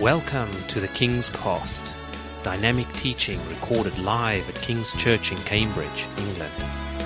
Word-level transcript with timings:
Welcome 0.00 0.50
to 0.70 0.80
the 0.80 0.88
King's 0.88 1.30
Cast, 1.30 1.94
dynamic 2.42 2.92
teaching 2.94 3.38
recorded 3.48 3.96
live 3.96 4.48
at 4.48 4.56
King's 4.56 4.92
Church 4.94 5.30
in 5.30 5.38
Cambridge, 5.38 6.08
England. 6.18 6.52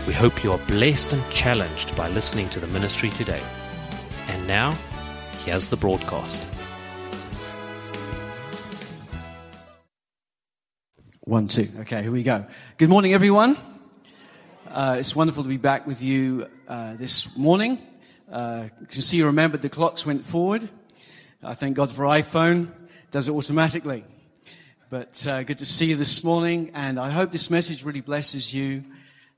We 0.06 0.14
hope 0.14 0.42
you 0.42 0.52
are 0.52 0.58
blessed 0.66 1.12
and 1.12 1.30
challenged 1.30 1.94
by 1.98 2.08
listening 2.08 2.48
to 2.48 2.60
the 2.60 2.66
ministry 2.68 3.10
today. 3.10 3.42
And 4.28 4.48
now, 4.48 4.72
here's 5.44 5.66
the 5.66 5.76
broadcast. 5.76 6.42
One, 11.20 11.46
two. 11.46 11.68
Okay, 11.80 12.00
here 12.00 12.10
we 12.10 12.22
go. 12.22 12.46
Good 12.78 12.88
morning, 12.88 13.12
everyone. 13.12 13.58
Uh, 14.66 14.96
it's 14.98 15.14
wonderful 15.14 15.42
to 15.42 15.48
be 15.50 15.58
back 15.58 15.86
with 15.86 16.02
you 16.02 16.48
uh, 16.66 16.94
this 16.94 17.36
morning. 17.36 17.86
Uh, 18.32 18.68
you 18.80 18.86
can 18.86 19.02
see 19.02 19.18
you 19.18 19.26
remembered 19.26 19.60
the 19.60 19.68
clocks 19.68 20.06
went 20.06 20.24
forward. 20.24 20.66
I 21.42 21.52
thank 21.52 21.76
God 21.76 21.92
for 21.92 22.04
iPhone. 22.04 22.72
Does 23.10 23.26
it 23.26 23.32
automatically. 23.32 24.04
But 24.90 25.26
uh, 25.26 25.42
good 25.42 25.56
to 25.58 25.64
see 25.64 25.86
you 25.86 25.96
this 25.96 26.22
morning, 26.22 26.72
and 26.74 27.00
I 27.00 27.08
hope 27.10 27.32
this 27.32 27.50
message 27.50 27.82
really 27.82 28.02
blesses 28.02 28.52
you 28.52 28.84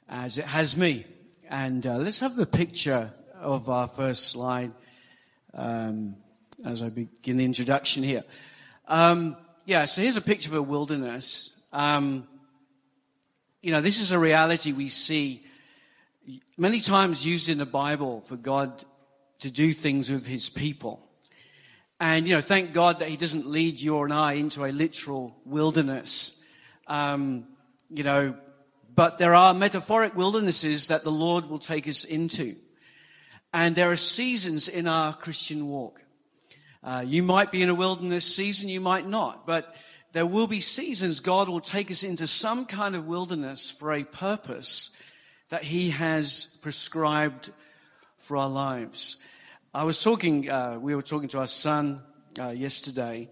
as 0.08 0.38
it 0.38 0.44
has 0.44 0.76
me. 0.76 1.04
And 1.48 1.86
uh, 1.86 1.98
let's 1.98 2.18
have 2.18 2.34
the 2.34 2.46
picture 2.46 3.12
of 3.34 3.68
our 3.68 3.86
first 3.86 4.30
slide 4.30 4.72
um, 5.54 6.16
as 6.66 6.82
I 6.82 6.88
begin 6.88 7.36
the 7.36 7.44
introduction 7.44 8.02
here. 8.02 8.24
Um, 8.88 9.36
yeah, 9.66 9.84
so 9.84 10.02
here's 10.02 10.16
a 10.16 10.20
picture 10.20 10.50
of 10.50 10.56
a 10.56 10.62
wilderness. 10.62 11.64
Um, 11.72 12.26
you 13.62 13.70
know, 13.70 13.80
this 13.80 14.00
is 14.00 14.10
a 14.10 14.18
reality 14.18 14.72
we 14.72 14.88
see 14.88 15.44
many 16.58 16.80
times 16.80 17.24
used 17.24 17.48
in 17.48 17.58
the 17.58 17.66
Bible 17.66 18.22
for 18.22 18.34
God 18.34 18.82
to 19.40 19.50
do 19.50 19.70
things 19.72 20.10
with 20.10 20.26
his 20.26 20.48
people. 20.48 21.06
And, 22.00 22.26
you 22.26 22.34
know, 22.34 22.40
thank 22.40 22.72
God 22.72 23.00
that 23.00 23.08
he 23.08 23.18
doesn't 23.18 23.46
lead 23.46 23.78
you 23.78 24.02
and 24.02 24.12
I 24.12 24.32
into 24.32 24.64
a 24.64 24.72
literal 24.72 25.36
wilderness. 25.44 26.42
Um, 26.86 27.46
you 27.90 28.04
know, 28.04 28.34
but 28.94 29.18
there 29.18 29.34
are 29.34 29.52
metaphoric 29.52 30.16
wildernesses 30.16 30.88
that 30.88 31.04
the 31.04 31.12
Lord 31.12 31.50
will 31.50 31.58
take 31.58 31.86
us 31.86 32.04
into. 32.04 32.56
And 33.52 33.74
there 33.74 33.90
are 33.90 33.96
seasons 33.96 34.68
in 34.68 34.86
our 34.86 35.12
Christian 35.12 35.68
walk. 35.68 36.02
Uh, 36.82 37.04
you 37.06 37.22
might 37.22 37.52
be 37.52 37.62
in 37.62 37.68
a 37.68 37.74
wilderness 37.74 38.24
season, 38.24 38.70
you 38.70 38.80
might 38.80 39.06
not, 39.06 39.46
but 39.46 39.76
there 40.12 40.26
will 40.26 40.46
be 40.46 40.60
seasons 40.60 41.20
God 41.20 41.48
will 41.48 41.60
take 41.60 41.90
us 41.90 42.02
into 42.02 42.26
some 42.26 42.64
kind 42.64 42.96
of 42.96 43.06
wilderness 43.06 43.70
for 43.70 43.92
a 43.92 44.04
purpose 44.04 45.00
that 45.50 45.62
He 45.62 45.90
has 45.90 46.58
prescribed 46.62 47.50
for 48.16 48.38
our 48.38 48.48
lives. 48.48 49.22
I 49.72 49.84
was 49.84 50.02
talking, 50.02 50.50
uh, 50.50 50.78
we 50.80 50.96
were 50.96 51.02
talking 51.02 51.28
to 51.28 51.38
our 51.38 51.46
son 51.46 52.02
uh, 52.40 52.48
yesterday 52.48 53.30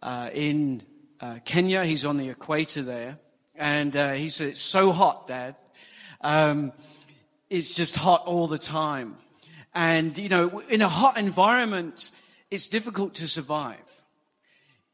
uh, 0.00 0.30
in 0.32 0.80
uh, 1.20 1.40
Kenya. 1.44 1.84
He's 1.84 2.04
on 2.04 2.18
the 2.18 2.28
equator 2.28 2.82
there. 2.82 3.18
And 3.56 3.96
uh, 3.96 4.12
he 4.12 4.28
said, 4.28 4.50
It's 4.50 4.62
so 4.62 4.92
hot, 4.92 5.26
Dad. 5.26 5.56
Um, 6.20 6.72
it's 7.50 7.74
just 7.74 7.96
hot 7.96 8.22
all 8.26 8.46
the 8.46 8.58
time. 8.58 9.16
And, 9.74 10.16
you 10.16 10.28
know, 10.28 10.60
in 10.60 10.82
a 10.82 10.88
hot 10.88 11.18
environment, 11.18 12.12
it's 12.48 12.68
difficult 12.68 13.16
to 13.16 13.26
survive. 13.26 14.04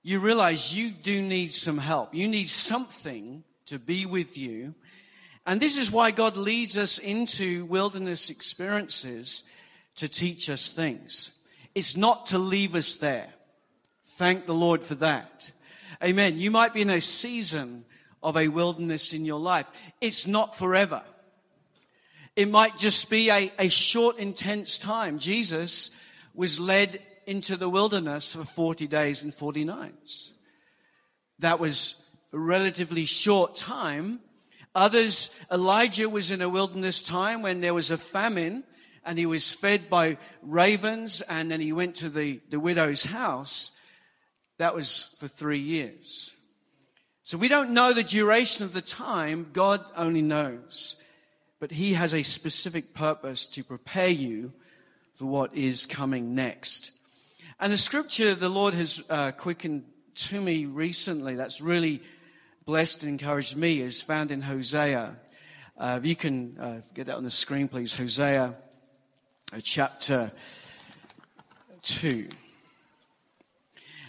You 0.02 0.20
realize 0.20 0.74
you 0.74 0.88
do 0.88 1.20
need 1.20 1.52
some 1.52 1.76
help. 1.76 2.14
You 2.14 2.28
need 2.28 2.48
something 2.48 3.44
to 3.66 3.78
be 3.78 4.06
with 4.06 4.38
you. 4.38 4.74
And 5.44 5.60
this 5.60 5.76
is 5.76 5.92
why 5.92 6.12
God 6.12 6.38
leads 6.38 6.78
us 6.78 6.96
into 6.96 7.66
wilderness 7.66 8.30
experiences 8.30 9.46
to 9.98 10.08
teach 10.08 10.48
us 10.48 10.72
things. 10.72 11.40
It's 11.74 11.96
not 11.96 12.26
to 12.26 12.38
leave 12.38 12.74
us 12.74 12.96
there. 12.96 13.28
Thank 14.16 14.46
the 14.46 14.54
Lord 14.54 14.82
for 14.82 14.96
that. 14.96 15.52
Amen. 16.02 16.38
You 16.38 16.50
might 16.50 16.74
be 16.74 16.82
in 16.82 16.90
a 16.90 17.00
season 17.00 17.84
of 18.22 18.36
a 18.36 18.48
wilderness 18.48 19.12
in 19.12 19.24
your 19.24 19.40
life. 19.40 19.66
It's 20.00 20.26
not 20.26 20.56
forever. 20.56 21.02
It 22.36 22.48
might 22.48 22.76
just 22.78 23.10
be 23.10 23.30
a, 23.30 23.52
a 23.58 23.68
short, 23.68 24.18
intense 24.18 24.78
time. 24.78 25.18
Jesus 25.18 26.00
was 26.34 26.60
led 26.60 27.00
into 27.26 27.56
the 27.56 27.68
wilderness 27.68 28.34
for 28.34 28.44
40 28.44 28.86
days 28.86 29.24
and 29.24 29.34
40 29.34 29.64
nights. 29.64 30.34
That 31.40 31.58
was 31.58 32.06
a 32.32 32.38
relatively 32.38 33.04
short 33.04 33.56
time. 33.56 34.20
Others, 34.74 35.34
Elijah 35.50 36.08
was 36.08 36.30
in 36.30 36.40
a 36.40 36.48
wilderness 36.48 37.02
time 37.02 37.42
when 37.42 37.60
there 37.60 37.74
was 37.74 37.90
a 37.90 37.98
famine 37.98 38.62
and 39.08 39.16
he 39.16 39.24
was 39.24 39.50
fed 39.50 39.88
by 39.88 40.18
ravens, 40.42 41.22
and 41.22 41.50
then 41.50 41.62
he 41.62 41.72
went 41.72 41.96
to 41.96 42.10
the, 42.10 42.42
the 42.50 42.60
widow's 42.60 43.04
house. 43.06 43.80
That 44.58 44.74
was 44.74 45.16
for 45.18 45.26
three 45.26 45.60
years. 45.60 46.36
So 47.22 47.38
we 47.38 47.48
don't 47.48 47.72
know 47.72 47.94
the 47.94 48.02
duration 48.02 48.66
of 48.66 48.74
the 48.74 48.82
time, 48.82 49.48
God 49.54 49.82
only 49.96 50.20
knows. 50.20 51.02
But 51.58 51.70
he 51.70 51.94
has 51.94 52.12
a 52.12 52.22
specific 52.22 52.92
purpose 52.92 53.46
to 53.46 53.64
prepare 53.64 54.10
you 54.10 54.52
for 55.14 55.24
what 55.24 55.56
is 55.56 55.86
coming 55.86 56.34
next. 56.34 56.92
And 57.58 57.72
the 57.72 57.78
scripture 57.78 58.34
the 58.34 58.50
Lord 58.50 58.74
has 58.74 59.02
uh, 59.08 59.32
quickened 59.32 59.84
to 60.16 60.38
me 60.38 60.66
recently, 60.66 61.34
that's 61.34 61.62
really 61.62 62.02
blessed 62.66 63.04
and 63.04 63.12
encouraged 63.12 63.56
me, 63.56 63.80
is 63.80 64.02
found 64.02 64.30
in 64.30 64.42
Hosea. 64.42 65.16
Uh, 65.78 65.98
if 65.98 66.04
you 66.04 66.14
can 66.14 66.58
uh, 66.60 66.80
get 66.92 67.06
that 67.06 67.16
on 67.16 67.24
the 67.24 67.30
screen, 67.30 67.68
please. 67.68 67.96
Hosea 67.96 68.54
chapter 69.62 70.30
2. 71.82 72.28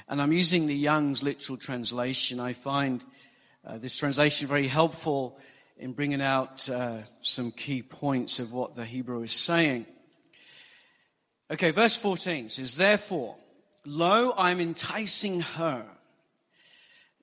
And 0.10 0.22
I'm 0.22 0.34
using 0.34 0.68
the 0.68 0.76
Young's 0.76 1.24
literal 1.24 1.58
translation. 1.58 2.40
I 2.40 2.54
find 2.54 3.04
uh, 3.66 3.78
this 3.78 3.98
translation 3.98 4.48
very 4.48 4.68
helpful 4.68 5.40
in 5.78 5.94
bringing 5.94 6.22
out 6.22 6.70
uh, 6.70 6.98
some 7.22 7.52
key 7.52 7.82
points 7.82 8.40
of 8.40 8.52
what 8.52 8.76
the 8.76 8.86
Hebrew 8.86 9.22
is 9.24 9.32
saying. 9.32 9.86
Okay, 11.52 11.72
verse 11.72 11.96
14 11.96 12.50
says, 12.50 12.76
Therefore, 12.76 13.38
lo, 13.86 14.34
I'm 14.38 14.60
enticing 14.60 15.42
her. 15.42 15.86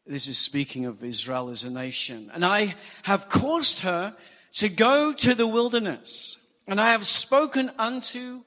This 0.07 0.27
is 0.27 0.39
speaking 0.39 0.87
of 0.87 1.05
Israel 1.05 1.51
as 1.51 1.65
a 1.65 1.71
nation. 1.71 2.31
And 2.33 2.45
I 2.45 2.75
have 3.03 3.29
caused 3.29 3.81
her 3.81 4.17
to 4.55 4.69
go 4.69 5.13
to 5.13 5.35
the 5.35 5.47
wilderness 5.47 6.39
and 6.67 6.81
I 6.81 6.91
have 6.91 7.07
spoken 7.07 7.71
unto 7.79 8.43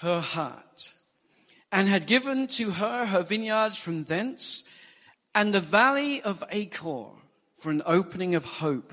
her 0.00 0.20
heart, 0.20 0.92
and 1.72 1.88
had 1.88 2.06
given 2.06 2.46
to 2.48 2.70
her 2.72 3.06
her 3.06 3.22
vineyards 3.22 3.78
from 3.78 4.04
thence, 4.04 4.68
and 5.34 5.52
the 5.52 5.60
valley 5.60 6.22
of 6.22 6.44
Achor 6.50 7.08
for 7.54 7.70
an 7.70 7.82
opening 7.86 8.34
of 8.34 8.44
hope. 8.44 8.92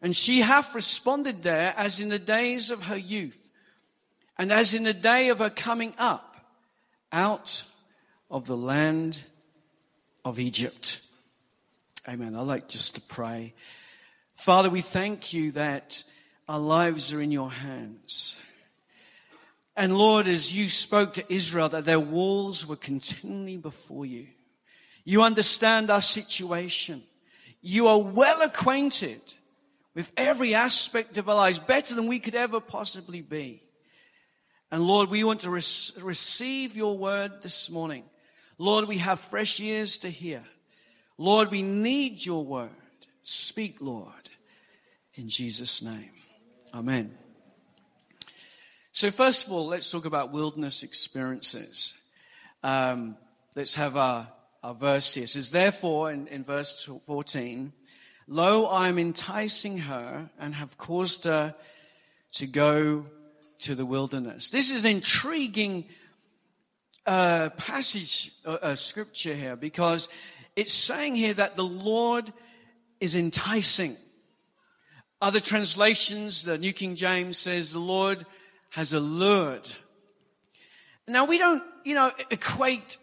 And 0.00 0.14
she 0.14 0.40
hath 0.40 0.74
responded 0.74 1.42
there 1.42 1.74
as 1.76 2.00
in 2.00 2.08
the 2.08 2.18
days 2.18 2.70
of 2.70 2.84
her 2.84 2.96
youth, 2.96 3.50
and 4.36 4.52
as 4.52 4.74
in 4.74 4.84
the 4.84 4.94
day 4.94 5.28
of 5.28 5.38
her 5.38 5.50
coming 5.50 5.94
up 5.98 6.36
out 7.10 7.64
of 8.30 8.46
the 8.46 8.56
land 8.56 9.24
of 10.24 10.38
Egypt. 10.38 11.00
Amen. 12.08 12.34
I 12.34 12.42
like 12.42 12.68
just 12.68 12.94
to 12.94 13.00
pray. 13.00 13.54
Father, 14.34 14.70
we 14.70 14.80
thank 14.80 15.32
you 15.32 15.52
that 15.52 16.04
our 16.48 16.58
lives 16.58 17.12
are 17.12 17.20
in 17.20 17.30
your 17.30 17.50
hands. 17.50 18.36
And 19.76 19.96
Lord, 19.96 20.26
as 20.26 20.56
you 20.56 20.68
spoke 20.68 21.14
to 21.14 21.32
Israel 21.32 21.68
that 21.68 21.84
their 21.84 22.00
walls 22.00 22.66
were 22.66 22.76
continually 22.76 23.58
before 23.58 24.06
you, 24.06 24.26
you 25.04 25.22
understand 25.22 25.90
our 25.90 26.00
situation. 26.00 27.02
You 27.60 27.86
are 27.86 28.00
well 28.00 28.42
acquainted 28.42 29.20
with 29.94 30.12
every 30.16 30.54
aspect 30.54 31.18
of 31.18 31.28
our 31.28 31.36
lives, 31.36 31.58
better 31.58 31.94
than 31.94 32.06
we 32.06 32.18
could 32.18 32.34
ever 32.34 32.60
possibly 32.60 33.20
be. 33.20 33.62
And 34.70 34.82
Lord, 34.82 35.10
we 35.10 35.24
want 35.24 35.40
to 35.40 35.50
re- 35.50 35.62
receive 36.02 36.76
your 36.76 36.98
word 36.98 37.42
this 37.42 37.70
morning. 37.70 38.04
Lord, 38.58 38.86
we 38.86 38.98
have 38.98 39.20
fresh 39.20 39.60
ears 39.60 39.98
to 39.98 40.08
hear. 40.08 40.42
Lord, 41.16 41.50
we 41.50 41.62
need 41.62 42.24
your 42.24 42.44
word. 42.44 42.70
Speak, 43.22 43.76
Lord, 43.80 44.30
in 45.14 45.28
Jesus' 45.28 45.82
name. 45.82 46.17
Amen. 46.74 47.16
So, 48.92 49.10
first 49.10 49.46
of 49.46 49.52
all, 49.52 49.66
let's 49.66 49.90
talk 49.90 50.04
about 50.04 50.32
wilderness 50.32 50.82
experiences. 50.82 52.02
Um, 52.62 53.16
let's 53.56 53.74
have 53.76 53.96
our, 53.96 54.28
our 54.62 54.74
verse 54.74 55.14
here. 55.14 55.24
It 55.24 55.28
says, 55.28 55.50
Therefore, 55.50 56.12
in, 56.12 56.26
in 56.26 56.44
verse 56.44 56.84
14, 57.06 57.72
Lo, 58.26 58.66
I 58.66 58.88
am 58.88 58.98
enticing 58.98 59.78
her 59.78 60.28
and 60.38 60.54
have 60.54 60.76
caused 60.76 61.24
her 61.24 61.54
to 62.32 62.46
go 62.46 63.06
to 63.60 63.74
the 63.74 63.86
wilderness. 63.86 64.50
This 64.50 64.70
is 64.70 64.84
an 64.84 64.90
intriguing 64.90 65.86
uh, 67.06 67.48
passage, 67.56 68.32
uh, 68.44 68.58
uh, 68.60 68.74
scripture 68.74 69.34
here, 69.34 69.56
because 69.56 70.10
it's 70.54 70.74
saying 70.74 71.14
here 71.14 71.34
that 71.34 71.56
the 71.56 71.64
Lord 71.64 72.30
is 73.00 73.16
enticing. 73.16 73.96
Other 75.20 75.40
translations, 75.40 76.44
the 76.44 76.58
New 76.58 76.72
King 76.72 76.94
James 76.94 77.38
says 77.38 77.72
the 77.72 77.80
Lord 77.80 78.24
has 78.70 78.92
allured. 78.92 79.68
Now 81.08 81.26
we 81.26 81.38
don't, 81.38 81.62
you 81.84 81.94
know, 81.94 82.12
equate 82.30 82.98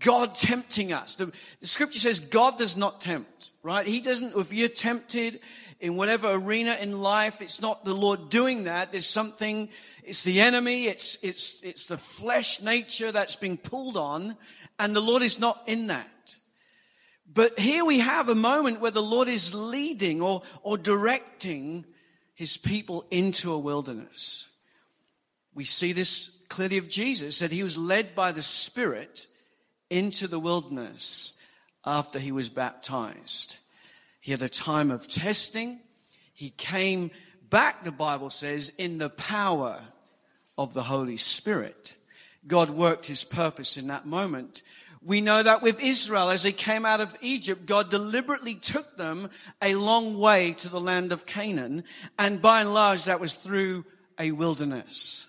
God 0.00 0.34
tempting 0.34 0.92
us. 0.92 1.16
The, 1.16 1.26
the, 1.60 1.66
scripture 1.66 1.98
says 1.98 2.20
God 2.20 2.58
does 2.58 2.76
not 2.76 3.00
tempt, 3.00 3.50
right? 3.62 3.86
He 3.86 4.00
doesn't, 4.00 4.36
if 4.36 4.52
you're 4.52 4.68
tempted 4.68 5.40
in 5.80 5.96
whatever 5.96 6.30
arena 6.30 6.76
in 6.80 7.00
life, 7.00 7.42
it's 7.42 7.60
not 7.60 7.84
the 7.84 7.94
Lord 7.94 8.30
doing 8.30 8.64
that. 8.64 8.92
There's 8.92 9.06
something, 9.06 9.68
it's 10.04 10.22
the 10.22 10.40
enemy, 10.40 10.86
it's, 10.86 11.18
it's, 11.22 11.62
it's 11.62 11.86
the 11.86 11.98
flesh 11.98 12.62
nature 12.62 13.12
that's 13.12 13.36
being 13.36 13.56
pulled 13.56 13.96
on, 13.96 14.36
and 14.78 14.94
the 14.94 15.00
Lord 15.00 15.22
is 15.22 15.38
not 15.38 15.62
in 15.66 15.88
that. 15.88 16.08
But 17.38 17.56
here 17.56 17.84
we 17.84 18.00
have 18.00 18.28
a 18.28 18.34
moment 18.34 18.80
where 18.80 18.90
the 18.90 19.00
Lord 19.00 19.28
is 19.28 19.54
leading 19.54 20.20
or, 20.22 20.42
or 20.64 20.76
directing 20.76 21.84
his 22.34 22.56
people 22.56 23.06
into 23.12 23.52
a 23.52 23.58
wilderness. 23.60 24.50
We 25.54 25.62
see 25.62 25.92
this 25.92 26.44
clearly 26.48 26.78
of 26.78 26.88
Jesus, 26.88 27.38
that 27.38 27.52
he 27.52 27.62
was 27.62 27.78
led 27.78 28.16
by 28.16 28.32
the 28.32 28.42
Spirit 28.42 29.28
into 29.88 30.26
the 30.26 30.40
wilderness 30.40 31.40
after 31.86 32.18
he 32.18 32.32
was 32.32 32.48
baptized. 32.48 33.58
He 34.20 34.32
had 34.32 34.42
a 34.42 34.48
time 34.48 34.90
of 34.90 35.06
testing. 35.06 35.78
He 36.34 36.50
came 36.50 37.12
back, 37.48 37.84
the 37.84 37.92
Bible 37.92 38.30
says, 38.30 38.70
in 38.78 38.98
the 38.98 39.10
power 39.10 39.80
of 40.58 40.74
the 40.74 40.82
Holy 40.82 41.16
Spirit. 41.16 41.94
God 42.48 42.70
worked 42.70 43.06
his 43.06 43.22
purpose 43.22 43.76
in 43.76 43.86
that 43.88 44.06
moment. 44.06 44.64
We 45.02 45.20
know 45.20 45.42
that 45.42 45.62
with 45.62 45.82
Israel, 45.82 46.30
as 46.30 46.42
they 46.42 46.52
came 46.52 46.84
out 46.84 47.00
of 47.00 47.16
Egypt, 47.20 47.66
God 47.66 47.90
deliberately 47.90 48.54
took 48.54 48.96
them 48.96 49.30
a 49.62 49.74
long 49.74 50.18
way 50.18 50.52
to 50.54 50.68
the 50.68 50.80
land 50.80 51.12
of 51.12 51.26
Canaan. 51.26 51.84
And 52.18 52.42
by 52.42 52.62
and 52.62 52.74
large, 52.74 53.04
that 53.04 53.20
was 53.20 53.32
through 53.32 53.84
a 54.18 54.32
wilderness. 54.32 55.28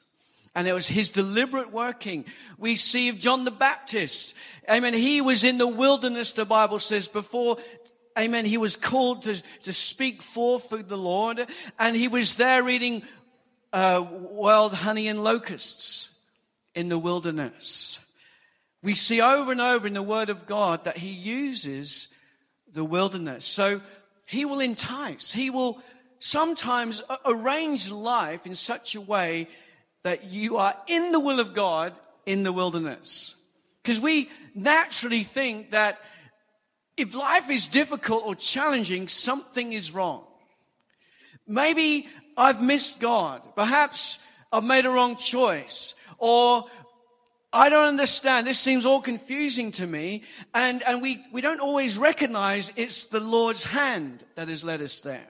And 0.56 0.68
it 0.68 0.74
was 0.74 0.88
his 0.88 1.10
deliberate 1.10 1.72
working. 1.72 2.26
We 2.58 2.76
see 2.76 3.10
of 3.10 3.20
John 3.20 3.46
the 3.46 3.52
Baptist. 3.52 4.36
Amen. 4.70 4.94
He 4.94 5.22
was 5.22 5.44
in 5.44 5.58
the 5.58 5.68
wilderness, 5.68 6.32
the 6.32 6.46
Bible 6.46 6.80
says, 6.80 7.08
before 7.08 7.58
Amen. 8.18 8.44
He 8.44 8.58
was 8.58 8.76
called 8.76 9.24
to, 9.24 9.42
to 9.64 9.72
speak 9.72 10.22
forth 10.22 10.68
for 10.70 10.78
the 10.78 10.98
Lord, 10.98 11.46
and 11.78 11.96
he 11.96 12.10
was 12.10 12.36
there 12.36 12.68
eating 12.68 13.04
uh, 13.72 14.06
wild 14.12 14.74
honey 14.74 15.08
and 15.08 15.24
locusts 15.24 16.20
in 16.76 16.90
the 16.90 17.00
wilderness. 17.00 18.06
We 18.82 18.94
see 18.94 19.22
over 19.22 19.52
and 19.52 19.62
over 19.62 19.88
in 19.88 19.94
the 19.94 20.04
Word 20.04 20.30
of 20.30 20.46
God 20.46 20.86
that 20.86 20.98
He 20.98 21.10
uses 21.10 22.14
the 22.72 22.86
wilderness. 22.86 23.46
So 23.46 23.82
He 24.28 24.46
will 24.46 24.60
entice, 24.60 25.32
He 25.32 25.50
will 25.50 25.82
sometimes 26.20 27.02
arrange 27.26 27.92
life 27.92 28.46
in 28.46 28.56
such 28.56 28.96
a 28.96 29.02
way 29.02 29.48
that 30.04 30.26
you 30.26 30.58
are 30.58 30.76
in 30.88 31.12
the 31.12 31.20
will 31.20 31.40
of 31.40 31.54
God 31.54 32.00
in 32.26 32.44
the 32.44 32.54
wilderness. 32.54 33.36
Because 33.82 34.00
we 34.00 34.30
naturally 34.54 35.24
think 35.24 35.72
that 35.72 35.98
if 36.96 37.16
life 37.16 37.50
is 37.50 37.68
difficult 37.68 38.24
or 38.26 38.36
challenging, 38.36 39.08
something 39.08 39.74
is 39.74 39.94
wrong. 39.94 40.26
Maybe 41.48 42.08
I've 42.38 42.62
missed 42.62 43.00
God. 43.00 43.46
Perhaps 43.56 44.20
I've 44.52 44.64
made 44.64 44.86
a 44.86 44.90
wrong 44.90 45.16
choice. 45.16 45.96
Or 46.18 46.66
I 47.52 47.70
don't 47.70 47.88
understand. 47.88 48.46
This 48.46 48.60
seems 48.60 48.86
all 48.86 49.02
confusing 49.02 49.72
to 49.74 49.88
me. 49.88 50.24
And, 50.54 50.84
and 50.84 51.02
we, 51.02 51.24
we 51.32 51.42
don't 51.42 51.60
always 51.60 51.98
recognize 51.98 52.72
it's 52.76 53.06
the 53.06 53.20
Lord's 53.20 53.64
hand 53.64 54.24
that 54.36 54.50
has 54.50 54.64
led 54.64 54.82
us 54.82 55.02
there. 55.02 55.28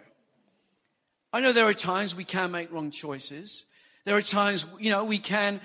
I 1.31 1.39
know 1.39 1.53
there 1.53 1.67
are 1.67 1.73
times 1.73 2.15
we 2.15 2.25
can 2.25 2.51
make 2.51 2.71
wrong 2.71 2.91
choices. 2.91 3.65
There 4.03 4.17
are 4.17 4.21
times, 4.21 4.65
you 4.79 4.89
know, 4.89 5.05
we 5.05 5.19
can 5.19 5.61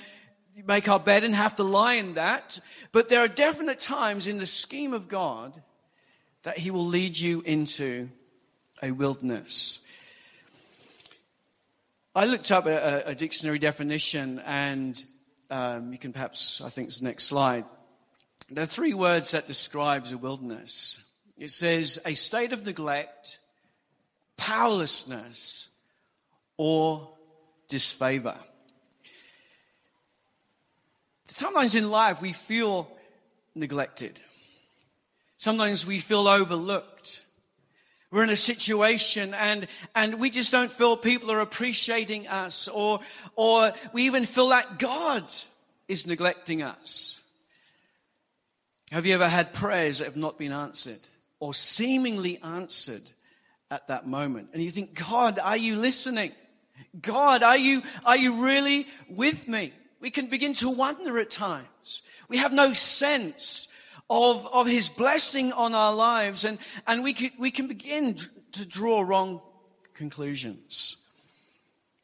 make 0.66 0.88
our 0.88 1.00
bed 1.00 1.24
and 1.24 1.34
have 1.34 1.56
to 1.56 1.64
lie 1.64 1.94
in 1.94 2.14
that. 2.14 2.60
But 2.92 3.08
there 3.08 3.20
are 3.20 3.28
definite 3.28 3.80
times 3.80 4.26
in 4.26 4.38
the 4.38 4.46
scheme 4.46 4.92
of 4.92 5.08
God 5.08 5.60
that 6.44 6.58
He 6.58 6.70
will 6.70 6.86
lead 6.86 7.18
you 7.18 7.40
into 7.40 8.10
a 8.82 8.92
wilderness. 8.92 9.84
I 12.14 12.26
looked 12.26 12.52
up 12.52 12.66
a, 12.66 13.02
a 13.06 13.14
dictionary 13.14 13.58
definition, 13.58 14.40
and 14.46 15.02
um, 15.50 15.92
you 15.92 15.98
can 15.98 16.12
perhaps, 16.12 16.60
I 16.60 16.68
think 16.68 16.88
it's 16.88 17.00
the 17.00 17.06
next 17.06 17.24
slide. 17.24 17.64
There 18.50 18.64
are 18.64 18.66
three 18.66 18.94
words 18.94 19.32
that 19.32 19.46
describes 19.46 20.12
a 20.12 20.18
wilderness. 20.18 21.10
It 21.38 21.50
says 21.50 22.00
a 22.06 22.14
state 22.14 22.52
of 22.52 22.64
neglect, 22.64 23.38
powerlessness, 24.36 25.70
or 26.56 27.10
disfavor. 27.68 28.38
Sometimes 31.24 31.74
in 31.74 31.90
life 31.90 32.22
we 32.22 32.32
feel 32.32 32.88
neglected. 33.54 34.20
Sometimes 35.36 35.86
we 35.86 35.98
feel 35.98 36.28
overlooked. 36.28 36.93
We're 38.14 38.22
in 38.22 38.30
a 38.30 38.36
situation 38.36 39.34
and, 39.34 39.66
and 39.96 40.20
we 40.20 40.30
just 40.30 40.52
don't 40.52 40.70
feel 40.70 40.96
people 40.96 41.32
are 41.32 41.40
appreciating 41.40 42.28
us 42.28 42.68
or, 42.68 43.00
or 43.34 43.72
we 43.92 44.04
even 44.04 44.24
feel 44.24 44.50
that 44.50 44.78
God 44.78 45.24
is 45.88 46.06
neglecting 46.06 46.62
us. 46.62 47.28
Have 48.92 49.04
you 49.04 49.14
ever 49.14 49.26
had 49.26 49.52
prayers 49.52 49.98
that 49.98 50.04
have 50.04 50.16
not 50.16 50.38
been 50.38 50.52
answered 50.52 51.00
or 51.40 51.52
seemingly 51.54 52.38
answered 52.40 53.02
at 53.68 53.88
that 53.88 54.06
moment? 54.06 54.50
And 54.52 54.62
you 54.62 54.70
think, 54.70 54.94
God, 54.94 55.40
are 55.40 55.56
you 55.56 55.74
listening? 55.74 56.30
God, 57.02 57.42
are 57.42 57.58
you, 57.58 57.82
are 58.06 58.16
you 58.16 58.44
really 58.44 58.86
with 59.08 59.48
me? 59.48 59.72
We 59.98 60.10
can 60.10 60.26
begin 60.26 60.54
to 60.54 60.70
wonder 60.70 61.18
at 61.18 61.30
times. 61.30 62.04
We 62.28 62.36
have 62.36 62.52
no 62.52 62.74
sense 62.74 63.73
of, 64.10 64.46
of 64.52 64.66
his 64.66 64.88
blessing 64.88 65.52
on 65.52 65.74
our 65.74 65.94
lives 65.94 66.44
and, 66.44 66.58
and 66.86 67.02
we 67.02 67.12
can, 67.12 67.30
we 67.38 67.50
can 67.50 67.66
begin 67.66 68.16
to 68.52 68.66
draw 68.66 69.02
wrong 69.02 69.40
conclusions. 69.94 71.08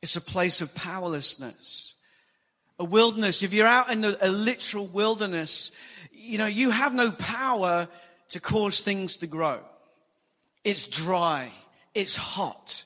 It's 0.02 0.16
a 0.16 0.20
place 0.20 0.60
of 0.60 0.74
powerlessness. 0.74 1.94
A 2.78 2.84
wilderness. 2.84 3.42
If 3.42 3.52
you're 3.52 3.66
out 3.66 3.92
in 3.92 4.04
a 4.04 4.30
literal 4.30 4.86
wilderness, 4.86 5.72
you 6.12 6.38
know, 6.38 6.46
you 6.46 6.70
have 6.70 6.94
no 6.94 7.10
power 7.12 7.88
to 8.30 8.40
cause 8.40 8.80
things 8.80 9.16
to 9.16 9.26
grow. 9.26 9.60
It's 10.64 10.86
dry. 10.86 11.50
It's 11.94 12.16
hot. 12.16 12.84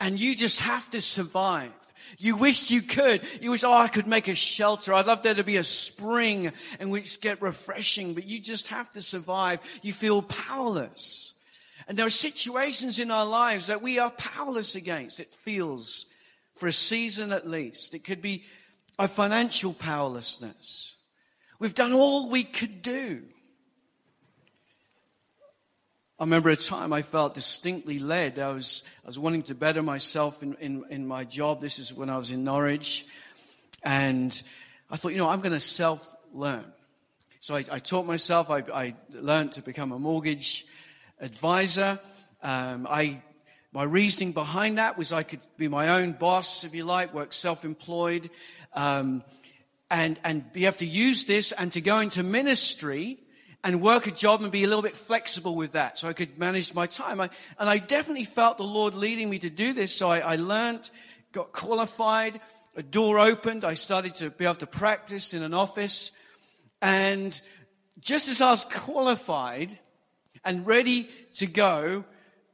And 0.00 0.18
you 0.18 0.34
just 0.34 0.60
have 0.60 0.88
to 0.90 1.02
survive. 1.02 1.72
You 2.16 2.36
wished 2.36 2.70
you 2.70 2.80
could. 2.80 3.22
You 3.42 3.50
wish, 3.50 3.64
oh, 3.64 3.72
I 3.72 3.88
could 3.88 4.06
make 4.06 4.28
a 4.28 4.34
shelter. 4.34 4.94
I'd 4.94 5.06
love 5.06 5.22
there 5.22 5.34
to 5.34 5.44
be 5.44 5.56
a 5.56 5.64
spring 5.64 6.52
in 6.80 6.90
which 6.90 7.20
get 7.20 7.42
refreshing, 7.42 8.14
but 8.14 8.24
you 8.24 8.40
just 8.40 8.68
have 8.68 8.90
to 8.92 9.02
survive. 9.02 9.60
You 9.82 9.92
feel 9.92 10.22
powerless. 10.22 11.34
And 11.86 11.96
there 11.96 12.06
are 12.06 12.10
situations 12.10 12.98
in 12.98 13.10
our 13.10 13.26
lives 13.26 13.66
that 13.66 13.82
we 13.82 13.98
are 13.98 14.10
powerless 14.10 14.74
against. 14.74 15.20
It 15.20 15.28
feels 15.28 16.06
for 16.54 16.66
a 16.66 16.72
season 16.72 17.32
at 17.32 17.48
least. 17.48 17.94
It 17.94 18.04
could 18.04 18.20
be 18.20 18.44
a 18.98 19.08
financial 19.08 19.72
powerlessness. 19.72 20.96
We've 21.58 21.74
done 21.74 21.92
all 21.92 22.28
we 22.30 22.44
could 22.44 22.82
do. 22.82 23.22
I 26.20 26.24
remember 26.24 26.50
a 26.50 26.56
time 26.56 26.92
I 26.92 27.02
felt 27.02 27.34
distinctly 27.34 28.00
led. 28.00 28.40
I 28.40 28.50
was, 28.50 28.82
I 29.04 29.06
was 29.06 29.20
wanting 29.20 29.44
to 29.44 29.54
better 29.54 29.84
myself 29.84 30.42
in, 30.42 30.54
in, 30.54 30.84
in 30.90 31.06
my 31.06 31.22
job. 31.22 31.60
This 31.60 31.78
is 31.78 31.94
when 31.94 32.10
I 32.10 32.18
was 32.18 32.32
in 32.32 32.42
Norwich. 32.42 33.06
And 33.84 34.42
I 34.90 34.96
thought, 34.96 35.12
you 35.12 35.18
know, 35.18 35.28
I'm 35.28 35.38
going 35.38 35.52
to 35.52 35.60
self 35.60 36.16
learn. 36.32 36.64
So 37.38 37.54
I, 37.54 37.64
I, 37.70 37.78
taught 37.78 38.04
myself. 38.04 38.50
I, 38.50 38.64
I, 38.74 38.94
learned 39.12 39.52
to 39.52 39.62
become 39.62 39.92
a 39.92 39.98
mortgage 40.00 40.66
advisor. 41.20 42.00
Um, 42.42 42.88
I, 42.90 43.22
my 43.72 43.84
reasoning 43.84 44.32
behind 44.32 44.78
that 44.78 44.98
was 44.98 45.12
I 45.12 45.22
could 45.22 45.46
be 45.56 45.68
my 45.68 46.00
own 46.00 46.14
boss, 46.14 46.64
if 46.64 46.74
you 46.74 46.82
like, 46.82 47.14
work 47.14 47.32
self 47.32 47.64
employed, 47.64 48.28
um, 48.74 49.22
and, 49.88 50.18
and 50.24 50.52
be 50.52 50.66
able 50.66 50.78
to 50.78 50.84
use 50.84 51.26
this 51.26 51.52
and 51.52 51.72
to 51.74 51.80
go 51.80 52.00
into 52.00 52.24
ministry 52.24 53.20
and 53.64 53.80
work 53.80 54.06
a 54.06 54.10
job 54.10 54.42
and 54.42 54.52
be 54.52 54.64
a 54.64 54.68
little 54.68 54.82
bit 54.82 54.96
flexible 54.96 55.54
with 55.54 55.72
that 55.72 55.98
so 55.98 56.08
I 56.08 56.12
could 56.12 56.38
manage 56.38 56.74
my 56.74 56.86
time. 56.86 57.20
I, 57.20 57.28
and 57.58 57.68
I 57.68 57.78
definitely 57.78 58.24
felt 58.24 58.56
the 58.56 58.64
Lord 58.64 58.94
leading 58.94 59.28
me 59.28 59.38
to 59.38 59.50
do 59.50 59.72
this. 59.72 59.94
So 59.94 60.08
I, 60.08 60.20
I 60.20 60.36
learned, 60.36 60.90
got 61.32 61.52
qualified, 61.52 62.40
a 62.76 62.82
door 62.82 63.18
opened. 63.18 63.64
I 63.64 63.74
started 63.74 64.14
to 64.16 64.30
be 64.30 64.44
able 64.44 64.54
to 64.56 64.66
practice 64.66 65.34
in 65.34 65.42
an 65.42 65.54
office. 65.54 66.16
And 66.80 67.38
just 68.00 68.28
as 68.28 68.40
I 68.40 68.52
was 68.52 68.64
qualified 68.64 69.76
and 70.44 70.64
ready 70.66 71.08
to 71.34 71.46
go, 71.46 72.04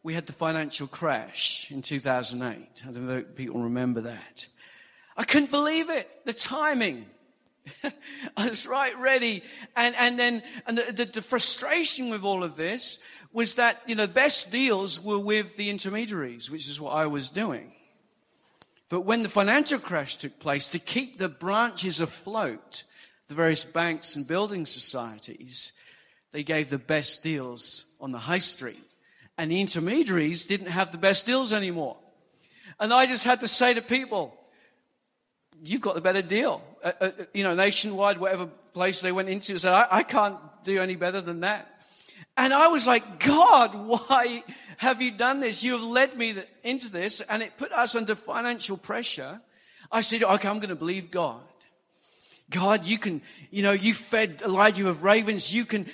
we 0.03 0.15
had 0.15 0.27
the 0.27 0.33
financial 0.33 0.87
crash 0.87 1.71
in 1.71 1.83
2008. 1.83 2.83
I 2.87 2.93
don't 2.93 3.07
know 3.07 3.19
if 3.19 3.35
people 3.35 3.63
remember 3.63 4.03
that. 4.03 4.47
I 5.17 5.25
couldn't 5.25 5.51
believe 5.51 5.91
it. 5.91 6.09
The 6.25 6.33
timing. 6.33 7.07
I 8.37 8.49
was 8.49 8.67
right 8.67 8.99
ready. 8.99 9.43
And, 9.77 9.95
and 9.99 10.19
then, 10.19 10.43
and 10.67 10.79
the, 10.79 10.93
the, 10.93 11.05
the, 11.07 11.23
frustration 11.23 12.11
with 12.11 12.25
all 12.25 12.45
of 12.45 12.57
this 12.57 13.03
was 13.33 13.55
that, 13.55 13.81
you 13.87 13.95
know, 13.95 14.07
the 14.07 14.13
best 14.13 14.53
deals 14.53 15.03
were 15.03 15.19
with 15.19 15.57
the 15.57 15.71
intermediaries, 15.71 16.51
which 16.51 16.69
is 16.69 16.81
what 16.81 16.93
I 16.93 17.07
was 17.07 17.31
doing. 17.31 17.73
But 18.89 19.03
when 19.03 19.23
the 19.23 19.29
financial 19.29 19.79
crash 19.79 20.17
took 20.17 20.39
place, 20.39 20.69
to 20.69 20.79
keep 20.79 21.19
the 21.19 21.29
branches 21.29 22.01
afloat, 22.01 22.85
the 23.29 23.35
various 23.35 23.65
banks 23.65 24.15
and 24.15 24.29
building 24.29 24.67
societies, 24.67 25.73
they 26.33 26.45
gave 26.45 26.69
the 26.69 26.79
best 26.79 27.23
deals 27.23 27.97
on 28.01 28.13
the 28.13 28.19
high 28.19 28.39
street. 28.39 28.83
And 29.37 29.51
the 29.51 29.61
intermediaries 29.61 30.47
didn't 30.47 30.69
have 30.69 30.93
the 30.93 30.99
best 30.99 31.27
deals 31.27 31.53
anymore. 31.53 31.97
And 32.79 32.93
I 32.93 33.07
just 33.07 33.25
had 33.25 33.41
to 33.41 33.49
say 33.49 33.75
to 33.75 33.83
people, 33.83 34.37
you've 35.65 35.81
got 35.81 35.95
the 35.95 36.01
better 36.01 36.23
deal. 36.23 36.63
Uh, 36.83 36.93
uh, 37.01 37.11
you 37.33 37.43
know, 37.43 37.55
nationwide, 37.55 38.19
whatever 38.19 38.47
place 38.73 39.01
they 39.01 39.13
went 39.13 39.29
into, 39.29 39.59
said, 39.59 39.73
I, 39.73 39.87
I 39.91 40.03
can't 40.03 40.37
do 40.63 40.81
any 40.81 40.95
better 40.95 41.21
than 41.21 41.41
that. 41.41 41.71
And 42.37 42.53
I 42.53 42.69
was 42.69 42.87
like, 42.87 43.25
God, 43.25 43.71
why 44.09 44.45
have 44.79 45.01
you 45.01 45.11
done 45.11 45.41
this? 45.41 45.63
You 45.63 45.73
have 45.73 45.83
led 45.83 46.17
me 46.17 46.37
into 46.63 46.91
this, 46.91 47.21
and 47.23 47.43
it 47.43 47.57
put 47.57 47.73
us 47.73 47.95
under 47.95 48.15
financial 48.15 48.77
pressure. 48.77 49.41
I 49.91 50.03
said, 50.03 50.23
okay, 50.23 50.49
I'm 50.49 50.59
going 50.59 50.71
to 50.71 50.77
believe 50.77 51.11
God. 51.11 51.43
God, 52.51 52.87
you 52.87 52.99
can, 52.99 53.23
you 53.51 53.63
know, 53.63 53.73
you 53.73 53.95
fed 53.95 54.43
Elijah 54.45 54.85
with 54.85 55.01
ravens. 55.01 55.55
You 55.55 55.65
can, 55.65 55.85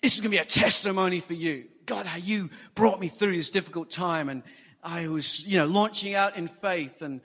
this 0.00 0.14
is 0.14 0.20
going 0.20 0.30
to 0.30 0.36
be 0.36 0.38
a 0.38 0.44
testimony 0.44 1.20
for 1.20 1.34
you. 1.34 1.66
God, 1.84 2.06
how 2.06 2.18
you 2.18 2.48
brought 2.74 3.00
me 3.00 3.08
through 3.08 3.36
this 3.36 3.50
difficult 3.50 3.90
time. 3.90 4.28
And 4.28 4.42
I 4.82 5.08
was, 5.08 5.46
you 5.46 5.58
know, 5.58 5.66
launching 5.66 6.14
out 6.14 6.36
in 6.36 6.48
faith 6.48 7.02
and, 7.02 7.20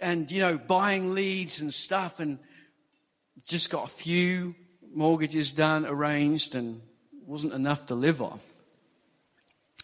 and, 0.00 0.30
you 0.30 0.40
know, 0.40 0.58
buying 0.58 1.14
leads 1.14 1.60
and 1.60 1.72
stuff 1.72 2.20
and 2.20 2.38
just 3.46 3.70
got 3.70 3.84
a 3.84 3.92
few 3.92 4.54
mortgages 4.92 5.52
done, 5.52 5.86
arranged, 5.86 6.54
and 6.54 6.80
wasn't 7.26 7.52
enough 7.52 7.86
to 7.86 7.94
live 7.94 8.20
off. 8.20 8.44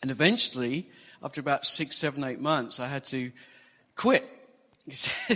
And 0.02 0.10
eventually, 0.10 0.86
after 1.22 1.40
about 1.40 1.64
six, 1.64 1.96
seven, 1.96 2.24
eight 2.24 2.40
months, 2.40 2.80
I 2.80 2.88
had 2.88 3.04
to 3.06 3.30
quit. 3.94 4.24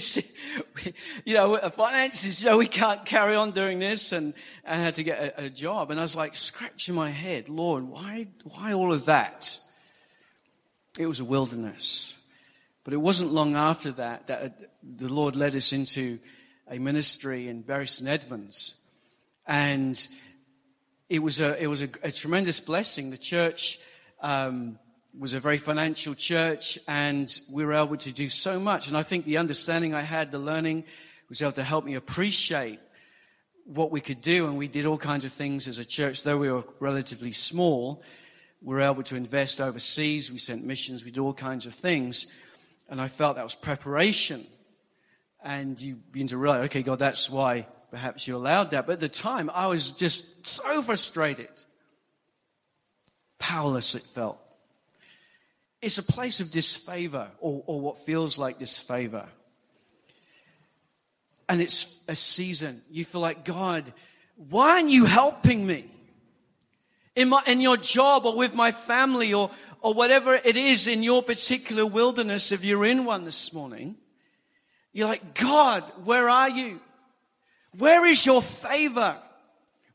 you 1.25 1.34
know, 1.34 1.58
finances, 1.70 2.44
know, 2.44 2.58
we 2.58 2.68
can't 2.68 3.04
carry 3.04 3.34
on 3.34 3.50
doing 3.50 3.80
this, 3.80 4.12
and 4.12 4.34
I 4.64 4.76
had 4.76 4.94
to 4.96 5.02
get 5.02 5.18
a, 5.20 5.46
a 5.46 5.50
job. 5.50 5.90
And 5.90 5.99
I 5.99 6.04
was 6.04 6.14
like 6.14 6.37
scratching 6.37 6.94
my 6.94 7.10
head, 7.10 7.49
Lord, 7.49 7.84
why, 7.84 8.26
why 8.44 8.75
all 8.75 8.92
of 8.92 9.06
that? 9.06 9.58
It 10.99 11.06
was 11.06 11.18
a 11.18 11.25
wilderness. 11.25 12.19
But 12.84 12.94
it 12.94 12.99
wasn't 12.99 13.32
long 13.32 13.56
after 13.56 13.92
that 13.92 14.26
that 14.28 14.70
the 14.82 15.08
Lord 15.08 15.37
led 15.37 15.54
us 15.54 15.72
into 15.72 16.18
a 16.68 16.78
ministry 16.78 17.49
in 17.49 17.62
Bury 17.62 17.87
St. 17.87 18.08
Edmunds. 18.08 18.76
And 19.46 20.06
it 21.08 21.18
was 21.18 21.40
a, 21.40 21.60
it 21.62 21.66
was 21.66 21.82
a, 21.82 21.88
a 22.02 22.12
tremendous 22.12 22.60
blessing. 22.60 23.10
The 23.10 23.18
church 23.18 23.78
um, 24.20 24.78
was 25.18 25.34
a 25.34 25.40
very 25.40 25.58
financial 25.58 26.14
church, 26.14 26.78
and 26.87 27.28
we 27.52 27.64
were 27.64 27.75
able 27.75 27.96
to 27.96 28.12
do 28.12 28.28
so 28.28 28.60
much. 28.60 28.88
And 28.88 28.96
I 28.96 29.02
think 29.02 29.25
the 29.25 29.38
understanding 29.38 29.92
I 29.92 30.02
had, 30.02 30.30
the 30.30 30.38
learning, 30.38 30.84
was 31.28 31.42
able 31.42 31.52
to 31.52 31.64
help 31.64 31.84
me 31.84 31.94
appreciate 31.96 32.78
what 33.64 33.90
we 33.90 34.00
could 34.00 34.22
do. 34.22 34.46
And 34.46 34.56
we 34.56 34.68
did 34.68 34.87
all 34.87 34.99
kinds 34.99 35.25
of 35.25 35.32
things 35.32 35.68
as 35.68 35.78
a 35.78 35.84
church, 35.84 36.22
though 36.22 36.38
we 36.38 36.50
were 36.50 36.64
relatively 36.78 37.32
small. 37.32 38.02
We 38.62 38.75
were 38.75 38.82
able 38.82 39.02
to 39.04 39.16
invest 39.16 39.60
overseas. 39.60 40.30
We 40.30 40.38
sent 40.38 40.64
missions. 40.64 41.04
We 41.04 41.10
did 41.10 41.20
all 41.20 41.34
kinds 41.34 41.66
of 41.66 41.75
things. 41.75 42.32
And 42.90 43.00
I 43.00 43.09
felt 43.09 43.37
that 43.37 43.44
was 43.44 43.54
preparation. 43.54 44.44
And 45.42 45.80
you 45.80 45.94
begin 45.94 46.26
to 46.26 46.37
realize, 46.37 46.64
okay, 46.66 46.82
God, 46.82 46.99
that's 46.99 47.30
why 47.30 47.66
perhaps 47.90 48.28
you 48.28 48.37
allowed 48.37 48.73
that. 48.73 48.87
But 48.87 48.94
at 48.94 49.00
the 49.00 49.09
time, 49.09 49.49
I 49.54 49.68
was 49.68 49.92
just 49.92 50.47
so 50.47 50.82
frustrated. 50.82 51.49
Powerless, 53.38 53.94
it 53.94 54.02
felt. 54.02 54.38
It's 55.80 55.97
a 55.97 56.02
place 56.02 56.40
of 56.40 56.50
disfavor, 56.50 57.30
or, 57.40 57.62
or 57.64 57.80
what 57.80 57.99
feels 57.99 58.38
like 58.38 58.59
disfavor. 58.59 59.26
And 61.49 61.62
it's 61.62 62.04
a 62.06 62.14
season. 62.14 62.82
You 62.90 63.04
feel 63.04 63.23
like, 63.23 63.44
God, 63.44 63.90
why 64.37 64.73
aren't 64.73 64.90
you 64.90 65.06
helping 65.06 65.66
me? 65.66 65.87
In, 67.16 67.30
my, 67.30 67.42
in 67.47 67.61
your 67.61 67.76
job 67.76 68.25
or 68.26 68.37
with 68.37 68.54
my 68.54 68.73
family 68.73 69.32
or, 69.35 69.50
or 69.82 69.94
whatever 69.94 70.34
it 70.34 70.56
is 70.56 70.87
in 70.87 71.02
your 71.02 71.22
particular 71.22 71.87
wilderness, 71.87 72.52
if 72.52 72.64
you're 72.64 72.84
in 72.84 73.04
one 73.04 73.25
this 73.25 73.52
morning, 73.52 73.96
you're 74.92 75.08
like, 75.08 75.34
God, 75.34 75.82
where 76.04 76.28
are 76.28 76.50
you? 76.50 76.80
Where 77.78 78.06
is 78.06 78.26
your 78.26 78.42
favor? 78.42 79.16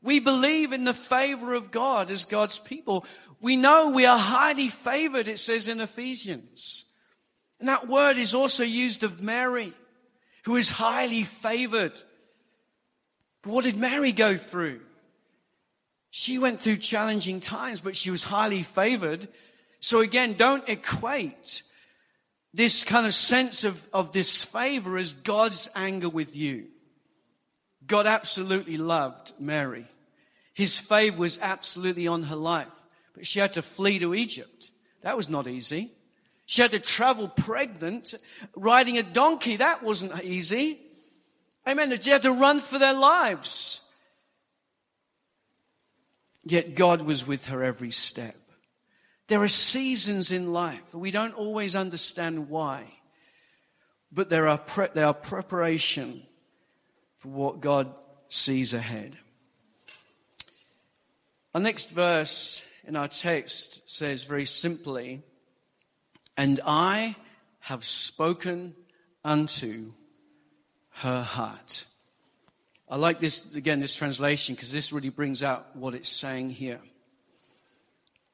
We 0.02 0.20
believe 0.20 0.72
in 0.72 0.84
the 0.84 0.94
favor 0.94 1.54
of 1.54 1.70
God 1.70 2.10
as 2.10 2.24
God's 2.24 2.58
people. 2.58 3.04
We 3.40 3.56
know 3.56 3.90
we 3.90 4.06
are 4.06 4.18
highly 4.18 4.68
favored, 4.68 5.28
it 5.28 5.38
says 5.38 5.68
in 5.68 5.80
Ephesians. 5.80 6.86
And 7.60 7.68
that 7.68 7.88
word 7.88 8.16
is 8.16 8.34
also 8.34 8.62
used 8.62 9.02
of 9.02 9.22
Mary, 9.22 9.72
who 10.44 10.56
is 10.56 10.70
highly 10.70 11.22
favored. 11.22 11.98
But 13.42 13.52
what 13.52 13.64
did 13.64 13.76
Mary 13.76 14.12
go 14.12 14.36
through? 14.36 14.80
She 16.10 16.38
went 16.38 16.60
through 16.60 16.76
challenging 16.76 17.40
times, 17.40 17.80
but 17.80 17.94
she 17.96 18.10
was 18.10 18.24
highly 18.24 18.62
favored. 18.62 19.28
So 19.86 20.00
again, 20.00 20.32
don't 20.32 20.68
equate 20.68 21.62
this 22.52 22.82
kind 22.82 23.06
of 23.06 23.14
sense 23.14 23.62
of, 23.62 23.88
of 23.92 24.10
disfavor 24.10 24.98
as 24.98 25.12
God's 25.12 25.68
anger 25.76 26.08
with 26.08 26.34
you. 26.34 26.66
God 27.86 28.04
absolutely 28.04 28.78
loved 28.78 29.34
Mary. 29.38 29.86
His 30.54 30.80
favor 30.80 31.18
was 31.18 31.40
absolutely 31.40 32.08
on 32.08 32.24
her 32.24 32.34
life. 32.34 32.66
But 33.14 33.28
she 33.28 33.38
had 33.38 33.52
to 33.52 33.62
flee 33.62 34.00
to 34.00 34.12
Egypt. 34.12 34.72
That 35.02 35.16
was 35.16 35.28
not 35.28 35.46
easy. 35.46 35.92
She 36.46 36.62
had 36.62 36.72
to 36.72 36.80
travel 36.80 37.28
pregnant, 37.28 38.16
riding 38.56 38.98
a 38.98 39.04
donkey. 39.04 39.54
That 39.54 39.84
wasn't 39.84 40.20
easy. 40.24 40.80
Amen. 41.64 41.96
She 42.00 42.10
had 42.10 42.22
to 42.22 42.32
run 42.32 42.58
for 42.58 42.80
their 42.80 42.92
lives. 42.92 43.88
Yet 46.42 46.74
God 46.74 47.02
was 47.02 47.24
with 47.24 47.46
her 47.46 47.62
every 47.62 47.92
step. 47.92 48.34
There 49.28 49.42
are 49.42 49.48
seasons 49.48 50.30
in 50.30 50.52
life. 50.52 50.92
That 50.92 50.98
we 50.98 51.10
don't 51.10 51.34
always 51.34 51.74
understand 51.74 52.48
why. 52.48 52.84
But 54.12 54.30
there 54.30 54.48
are, 54.48 54.58
pre- 54.58 55.02
are 55.02 55.14
preparation 55.14 56.22
for 57.16 57.28
what 57.28 57.60
God 57.60 57.92
sees 58.28 58.72
ahead. 58.72 59.16
Our 61.54 61.60
next 61.60 61.90
verse 61.90 62.68
in 62.86 62.96
our 62.96 63.08
text 63.08 63.90
says 63.90 64.24
very 64.24 64.44
simply, 64.44 65.22
And 66.36 66.60
I 66.64 67.16
have 67.60 67.82
spoken 67.82 68.74
unto 69.24 69.92
her 70.90 71.22
heart. 71.22 71.86
I 72.88 72.96
like 72.96 73.18
this, 73.18 73.56
again, 73.56 73.80
this 73.80 73.96
translation, 73.96 74.54
because 74.54 74.70
this 74.70 74.92
really 74.92 75.08
brings 75.08 75.42
out 75.42 75.74
what 75.74 75.94
it's 75.94 76.08
saying 76.08 76.50
here. 76.50 76.78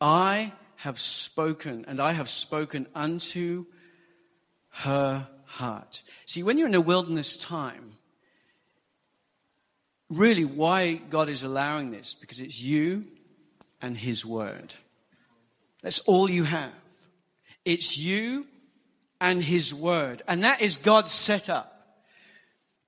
I 0.00 0.52
have 0.82 0.98
spoken, 0.98 1.84
and 1.86 2.00
I 2.00 2.10
have 2.10 2.28
spoken 2.28 2.88
unto 2.92 3.66
her 4.70 5.28
heart. 5.44 6.02
See, 6.26 6.42
when 6.42 6.58
you're 6.58 6.66
in 6.66 6.74
a 6.74 6.80
wilderness 6.80 7.36
time, 7.36 7.92
really 10.10 10.44
why 10.44 10.94
God 10.94 11.28
is 11.28 11.44
allowing 11.44 11.92
this, 11.92 12.14
because 12.14 12.40
it's 12.40 12.60
you 12.60 13.04
and 13.80 13.96
His 13.96 14.26
Word. 14.26 14.74
That's 15.82 16.00
all 16.00 16.28
you 16.28 16.42
have. 16.42 16.72
It's 17.64 17.96
you 17.96 18.48
and 19.20 19.40
His 19.40 19.72
Word. 19.72 20.22
And 20.26 20.42
that 20.42 20.62
is 20.62 20.78
God's 20.78 21.12
setup. 21.12 21.68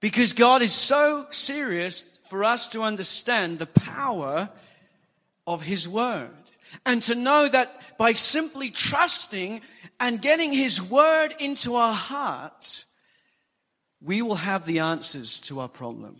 Because 0.00 0.32
God 0.32 0.62
is 0.62 0.72
so 0.72 1.26
serious 1.30 2.18
for 2.28 2.42
us 2.42 2.70
to 2.70 2.82
understand 2.82 3.60
the 3.60 3.66
power 3.66 4.50
of 5.46 5.62
His 5.62 5.88
Word. 5.88 6.43
And 6.85 7.02
to 7.04 7.14
know 7.14 7.49
that 7.49 7.71
by 7.99 8.12
simply 8.12 8.71
trusting 8.71 9.62
and 10.00 10.21
getting 10.21 10.52
His 10.52 10.83
Word 10.83 11.35
into 11.40 11.75
our 11.76 11.95
heart, 11.95 12.85
we 14.00 14.23
will 14.23 14.37
have 14.37 14.66
the 14.66 14.81
answers 14.81 15.40
to 15.43 15.61
our 15.61 15.69
problem. 15.69 16.16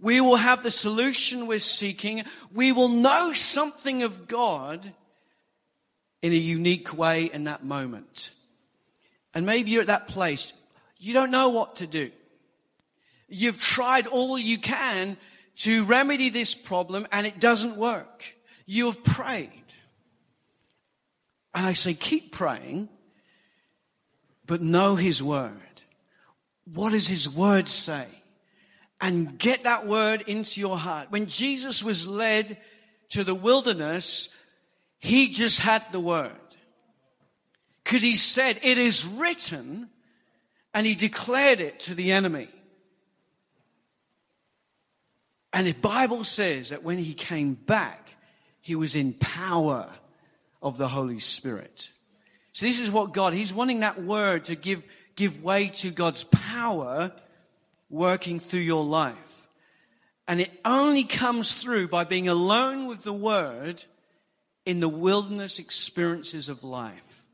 We 0.00 0.20
will 0.20 0.36
have 0.36 0.62
the 0.62 0.70
solution 0.70 1.46
we're 1.46 1.58
seeking. 1.58 2.22
We 2.52 2.72
will 2.72 2.88
know 2.88 3.32
something 3.32 4.02
of 4.02 4.28
God 4.28 4.92
in 6.22 6.32
a 6.32 6.36
unique 6.36 6.96
way 6.96 7.24
in 7.24 7.44
that 7.44 7.64
moment. 7.64 8.30
And 9.34 9.46
maybe 9.46 9.70
you're 9.70 9.82
at 9.82 9.88
that 9.88 10.08
place. 10.08 10.52
You 10.98 11.14
don't 11.14 11.30
know 11.30 11.50
what 11.50 11.76
to 11.76 11.86
do. 11.86 12.10
You've 13.28 13.58
tried 13.58 14.06
all 14.06 14.38
you 14.38 14.58
can 14.58 15.16
to 15.56 15.84
remedy 15.84 16.30
this 16.30 16.54
problem 16.54 17.06
and 17.12 17.26
it 17.26 17.40
doesn't 17.40 17.76
work. 17.76 18.34
You 18.66 18.86
have 18.86 19.02
prayed. 19.04 19.50
And 21.58 21.66
I 21.66 21.72
say, 21.72 21.92
keep 21.92 22.30
praying, 22.30 22.88
but 24.46 24.62
know 24.62 24.94
His 24.94 25.22
Word. 25.22 25.52
What 26.72 26.92
does 26.92 27.08
His 27.08 27.28
Word 27.28 27.68
say? 27.68 28.06
and 29.00 29.38
get 29.38 29.64
that 29.64 29.86
word 29.86 30.22
into 30.22 30.60
your 30.60 30.76
heart. 30.76 31.10
When 31.10 31.26
Jesus 31.26 31.82
was 31.82 32.06
led 32.06 32.56
to 33.10 33.24
the 33.24 33.34
wilderness, 33.34 34.34
he 34.98 35.28
just 35.28 35.60
had 35.60 35.84
the 35.92 36.00
word. 36.00 36.32
Because 37.84 38.02
he 38.02 38.14
said, 38.14 38.58
It 38.62 38.76
is 38.76 39.06
written, 39.06 39.88
and 40.74 40.86
he 40.86 40.94
declared 40.94 41.60
it 41.60 41.80
to 41.80 41.94
the 41.94 42.12
enemy. 42.12 42.48
And 45.52 45.66
the 45.66 45.72
Bible 45.72 46.24
says 46.24 46.70
that 46.70 46.82
when 46.82 46.98
he 46.98 47.14
came 47.14 47.54
back, 47.54 48.14
he 48.60 48.74
was 48.74 48.96
in 48.96 49.14
power 49.14 49.88
of 50.62 50.78
the 50.78 50.88
Holy 50.88 51.18
Spirit. 51.18 51.90
So 52.52 52.66
this 52.66 52.80
is 52.80 52.90
what 52.90 53.12
God, 53.12 53.32
he's 53.32 53.54
wanting 53.54 53.80
that 53.80 53.98
word 54.00 54.44
to 54.46 54.56
give, 54.56 54.84
give 55.14 55.42
way 55.42 55.68
to 55.68 55.90
God's 55.90 56.24
power 56.24 57.12
working 57.90 58.40
through 58.40 58.60
your 58.60 58.84
life. 58.84 59.48
And 60.26 60.40
it 60.40 60.50
only 60.64 61.04
comes 61.04 61.54
through 61.54 61.88
by 61.88 62.04
being 62.04 62.28
alone 62.28 62.86
with 62.86 63.02
the 63.02 63.12
word 63.12 63.82
in 64.66 64.80
the 64.80 64.88
wilderness 64.88 65.58
experiences 65.58 66.48
of 66.50 66.62
life. 66.64 67.24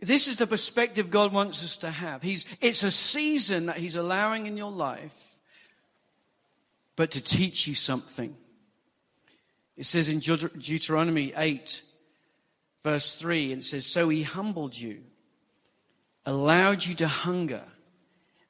This 0.00 0.26
is 0.26 0.36
the 0.36 0.46
perspective 0.46 1.10
God 1.10 1.32
wants 1.32 1.62
us 1.62 1.76
to 1.78 1.90
have. 1.90 2.22
He's, 2.22 2.46
it's 2.60 2.82
a 2.82 2.90
season 2.90 3.66
that 3.66 3.76
He's 3.76 3.96
allowing 3.96 4.46
in 4.46 4.56
your 4.56 4.72
life, 4.72 5.38
but 6.96 7.12
to 7.12 7.20
teach 7.20 7.68
you 7.68 7.74
something. 7.74 8.34
It 9.76 9.86
says 9.86 10.08
in 10.08 10.18
Deuteronomy 10.18 11.32
8, 11.36 11.82
verse 12.84 13.14
3, 13.14 13.52
it 13.52 13.64
says, 13.64 13.86
So 13.86 14.08
He 14.08 14.22
humbled 14.22 14.76
you, 14.76 15.02
allowed 16.26 16.84
you 16.84 16.94
to 16.96 17.08
hunger, 17.08 17.62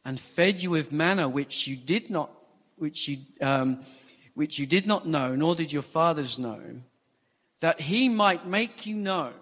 and 0.05 0.19
fed 0.19 0.63
you 0.63 0.71
with 0.71 0.93
manna 0.93 1.29
which 1.29 1.69
you 1.69 1.77
did 1.77 2.11
not, 2.11 2.31
which 2.77 3.09
you, 3.09 3.19
um, 3.41 3.85
which 4.35 4.59
you 4.59 4.67
did 4.67 4.87
not 4.87 5.07
know, 5.07 5.37
nor 5.37 5.55
did 5.55 5.73
your 5.73 5.83
fathers 5.83 6.39
know, 6.39 6.61
that 7.61 7.81
He 7.81 8.09
might 8.09 8.47
make 8.47 8.87
you 8.87 8.97
know 8.97 9.33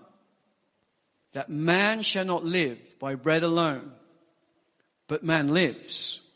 that 1.33 1.49
man 1.49 2.03
shall 2.03 2.25
not 2.25 2.45
live 2.45 2.97
by 2.99 3.15
bread 3.15 3.43
alone, 3.43 3.93
but 5.07 5.23
man 5.23 5.49
lives 5.49 6.29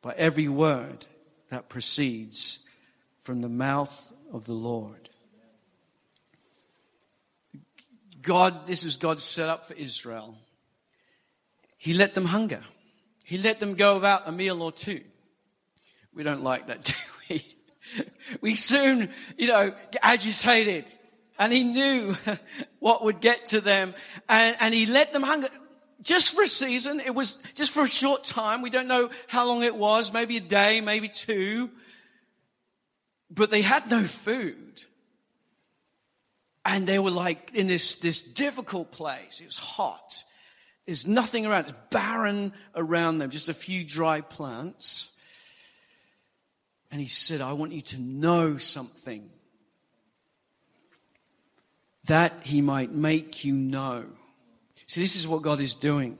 by 0.00 0.14
every 0.16 0.48
word 0.48 1.06
that 1.48 1.68
proceeds 1.68 2.68
from 3.20 3.40
the 3.40 3.48
mouth 3.48 4.12
of 4.32 4.44
the 4.44 4.54
Lord. 4.54 5.08
God, 8.22 8.66
this 8.66 8.84
is 8.84 8.96
God's 8.96 9.22
set 9.22 9.48
up 9.48 9.66
for 9.66 9.74
Israel. 9.74 10.36
He 11.78 11.94
let 11.94 12.14
them 12.14 12.26
hunger. 12.26 12.62
He 13.24 13.38
let 13.38 13.60
them 13.60 13.74
go 13.74 13.94
without 13.94 14.28
a 14.28 14.32
meal 14.32 14.62
or 14.62 14.72
two. 14.72 15.02
We 16.14 16.22
don't 16.22 16.42
like 16.42 16.66
that, 16.66 16.84
do 16.84 16.94
we? 17.30 17.42
We 18.40 18.54
soon, 18.54 19.10
you 19.38 19.48
know, 19.48 19.70
get 19.92 20.00
agitated 20.02 20.92
and 21.38 21.52
he 21.52 21.64
knew 21.64 22.16
what 22.80 23.04
would 23.04 23.20
get 23.20 23.46
to 23.48 23.60
them 23.60 23.94
and, 24.28 24.56
and 24.60 24.74
he 24.74 24.86
let 24.86 25.12
them 25.12 25.22
hunger 25.22 25.48
just 26.02 26.34
for 26.34 26.42
a 26.42 26.48
season. 26.48 27.00
It 27.00 27.14
was 27.14 27.34
just 27.54 27.70
for 27.70 27.84
a 27.84 27.88
short 27.88 28.24
time. 28.24 28.62
We 28.62 28.70
don't 28.70 28.88
know 28.88 29.10
how 29.26 29.46
long 29.46 29.62
it 29.62 29.76
was, 29.76 30.12
maybe 30.12 30.36
a 30.36 30.40
day, 30.40 30.80
maybe 30.80 31.08
two. 31.08 31.70
But 33.30 33.50
they 33.50 33.62
had 33.62 33.90
no 33.90 34.02
food. 34.02 34.84
And 36.64 36.86
they 36.86 36.98
were 36.98 37.10
like 37.10 37.52
in 37.54 37.66
this, 37.66 37.96
this 37.96 38.22
difficult 38.22 38.92
place. 38.92 39.40
It's 39.40 39.58
hot. 39.58 40.22
There's 40.86 41.06
nothing 41.06 41.46
around. 41.46 41.62
It's 41.62 41.72
barren 41.90 42.52
around 42.74 43.18
them, 43.18 43.30
just 43.30 43.48
a 43.48 43.54
few 43.54 43.84
dry 43.84 44.20
plants. 44.20 45.20
And 46.90 47.00
he 47.00 47.06
said, 47.06 47.40
I 47.40 47.52
want 47.52 47.72
you 47.72 47.82
to 47.82 48.00
know 48.00 48.56
something 48.56 49.28
that 52.06 52.32
he 52.42 52.62
might 52.62 52.90
make 52.90 53.44
you 53.44 53.54
know. 53.54 54.06
See, 54.86 55.02
this 55.02 55.16
is 55.16 55.28
what 55.28 55.42
God 55.42 55.60
is 55.60 55.74
doing 55.74 56.18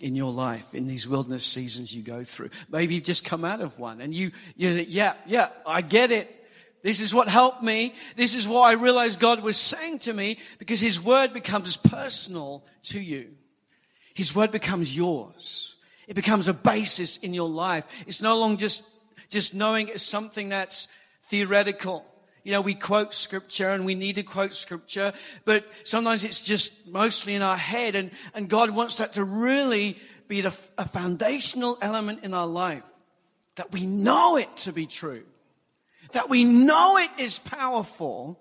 in 0.00 0.14
your 0.14 0.32
life 0.32 0.74
in 0.74 0.86
these 0.86 1.08
wilderness 1.08 1.44
seasons 1.44 1.94
you 1.94 2.02
go 2.02 2.24
through. 2.24 2.50
Maybe 2.70 2.94
you've 2.94 3.04
just 3.04 3.24
come 3.24 3.44
out 3.44 3.60
of 3.60 3.78
one 3.78 4.00
and 4.00 4.14
you, 4.14 4.32
you 4.56 4.70
yeah, 4.88 5.14
yeah, 5.26 5.48
I 5.66 5.82
get 5.82 6.10
it. 6.12 6.36
This 6.82 7.00
is 7.00 7.14
what 7.14 7.28
helped 7.28 7.62
me. 7.62 7.94
This 8.16 8.34
is 8.34 8.48
what 8.48 8.62
I 8.62 8.72
realized 8.72 9.20
God 9.20 9.42
was 9.42 9.56
saying 9.56 10.00
to 10.00 10.12
me 10.12 10.38
because 10.58 10.80
His 10.80 11.02
word 11.02 11.32
becomes 11.32 11.76
personal 11.76 12.64
to 12.84 13.00
you. 13.00 13.28
His 14.14 14.34
word 14.34 14.50
becomes 14.50 14.96
yours. 14.96 15.76
It 16.08 16.14
becomes 16.14 16.48
a 16.48 16.54
basis 16.54 17.18
in 17.18 17.34
your 17.34 17.48
life. 17.48 17.84
It's 18.06 18.22
no 18.22 18.38
longer 18.38 18.58
just, 18.58 18.98
just 19.28 19.54
knowing 19.54 19.88
it's 19.88 20.02
something 20.02 20.48
that's 20.48 20.88
theoretical. 21.24 22.04
You 22.42 22.52
know, 22.52 22.60
we 22.60 22.74
quote 22.74 23.14
scripture 23.14 23.70
and 23.70 23.84
we 23.84 23.94
need 23.94 24.14
to 24.16 24.22
quote 24.22 24.54
scripture, 24.54 25.12
but 25.44 25.64
sometimes 25.84 26.24
it's 26.24 26.42
just 26.42 26.90
mostly 26.90 27.34
in 27.34 27.42
our 27.42 27.56
head 27.56 27.96
and, 27.96 28.10
and 28.34 28.48
God 28.48 28.70
wants 28.70 28.98
that 28.98 29.14
to 29.14 29.24
really 29.24 29.98
be 30.28 30.40
a, 30.40 30.52
a 30.78 30.88
foundational 30.88 31.76
element 31.82 32.24
in 32.24 32.32
our 32.32 32.46
life. 32.46 32.84
That 33.56 33.72
we 33.72 33.86
know 33.86 34.36
it 34.36 34.56
to 34.58 34.72
be 34.72 34.86
true. 34.86 35.24
That 36.12 36.28
we 36.28 36.44
know 36.44 36.96
it 36.96 37.10
is 37.20 37.38
powerful. 37.38 38.40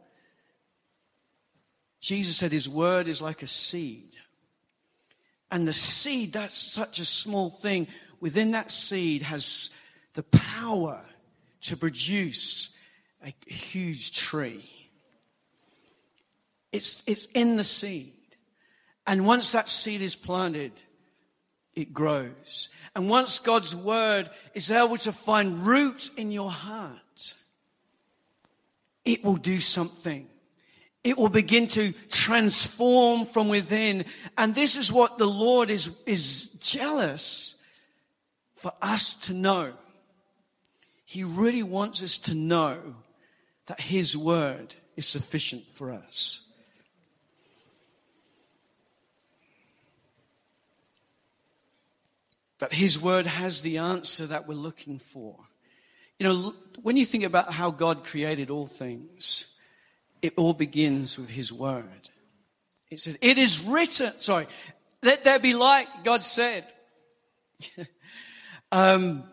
Jesus 2.00 2.38
said 2.38 2.52
his 2.52 2.70
word 2.70 3.08
is 3.08 3.22
like 3.22 3.42
a 3.42 3.48
seed. 3.48 4.16
And 5.52 5.68
the 5.68 5.74
seed, 5.74 6.34
that's 6.34 6.58
such 6.58 7.00
a 7.00 7.06
small 7.06 7.50
thing. 7.50 7.88
Within 8.22 8.52
that 8.52 8.72
seed 8.72 9.24
has 9.24 9.72
the 10.14 10.24
power 10.24 11.02
to 11.62 11.76
produce 11.76 12.78
a 13.26 13.34
huge 13.48 14.14
tree. 14.14 14.70
It's, 16.72 17.04
it's 17.08 17.26
in 17.28 17.56
the 17.56 17.64
seed. 17.64 18.14
And 19.08 19.26
once 19.26 19.52
that 19.54 19.68
seed 19.68 20.02
is 20.02 20.16
planted, 20.16 20.82
it 21.76 21.94
grows. 21.94 22.70
And 22.96 23.10
once 23.10 23.40
God's 23.40 23.76
word 23.76 24.30
is 24.54 24.72
able 24.72 24.98
to 24.98 25.12
find 25.12 25.66
root 25.66 26.12
in 26.16 26.32
your 26.32 26.52
heart, 26.52 27.34
it 29.06 29.24
will 29.24 29.38
do 29.38 29.60
something. 29.60 30.28
It 31.04 31.18
will 31.18 31.30
begin 31.30 31.68
to 31.70 31.94
transform 32.10 33.26
from 33.26 33.48
within. 33.48 34.06
And 34.38 34.54
this 34.54 34.78
is 34.78 34.92
what 34.92 35.18
the 35.18 35.28
Lord 35.28 35.70
is, 35.70 36.04
is 36.06 36.52
jealous 36.60 37.64
for 38.54 38.74
us 38.82 39.16
to 39.28 39.34
know. 39.34 39.74
He 41.06 41.24
really 41.24 41.64
wants 41.64 42.04
us 42.04 42.18
to 42.20 42.36
know 42.36 42.96
that 43.70 43.80
His 43.80 44.18
word 44.18 44.74
is 44.98 45.08
sufficient 45.08 45.64
for 45.74 45.92
us. 45.92 46.52
That 52.58 52.74
His 52.74 53.00
word 53.00 53.28
has 53.28 53.62
the 53.62 53.78
answer 53.78 54.26
that 54.26 54.48
we're 54.48 54.56
looking 54.56 54.98
for. 54.98 55.36
You 56.18 56.28
know, 56.28 56.56
when 56.82 56.98
you 56.98 57.06
think 57.06 57.24
about 57.24 57.54
how 57.54 57.70
God 57.70 58.04
created 58.04 58.50
all 58.50 58.66
things, 58.66 59.60
it 60.24 60.34
all 60.36 60.54
begins 60.54 61.20
with 61.20 61.30
His 61.30 61.54
word. 61.54 62.10
It 62.90 63.00
says, 63.00 63.20
It 63.22 63.38
is 63.38 63.64
written, 63.64 64.12
sorry, 64.14 64.48
let 65.04 65.24
there 65.24 65.38
be 65.38 65.54
light, 65.54 65.88
God 66.04 66.24
said. 66.24 66.66
um, 68.72 69.24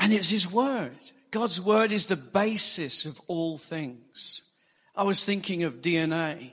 and 0.00 0.12
it's 0.12 0.28
His 0.28 0.50
word. 0.50 0.90
God's 1.32 1.62
word 1.62 1.92
is 1.92 2.06
the 2.06 2.16
basis 2.16 3.06
of 3.06 3.18
all 3.26 3.56
things. 3.56 4.52
I 4.94 5.04
was 5.04 5.24
thinking 5.24 5.62
of 5.62 5.80
DNA. 5.80 6.52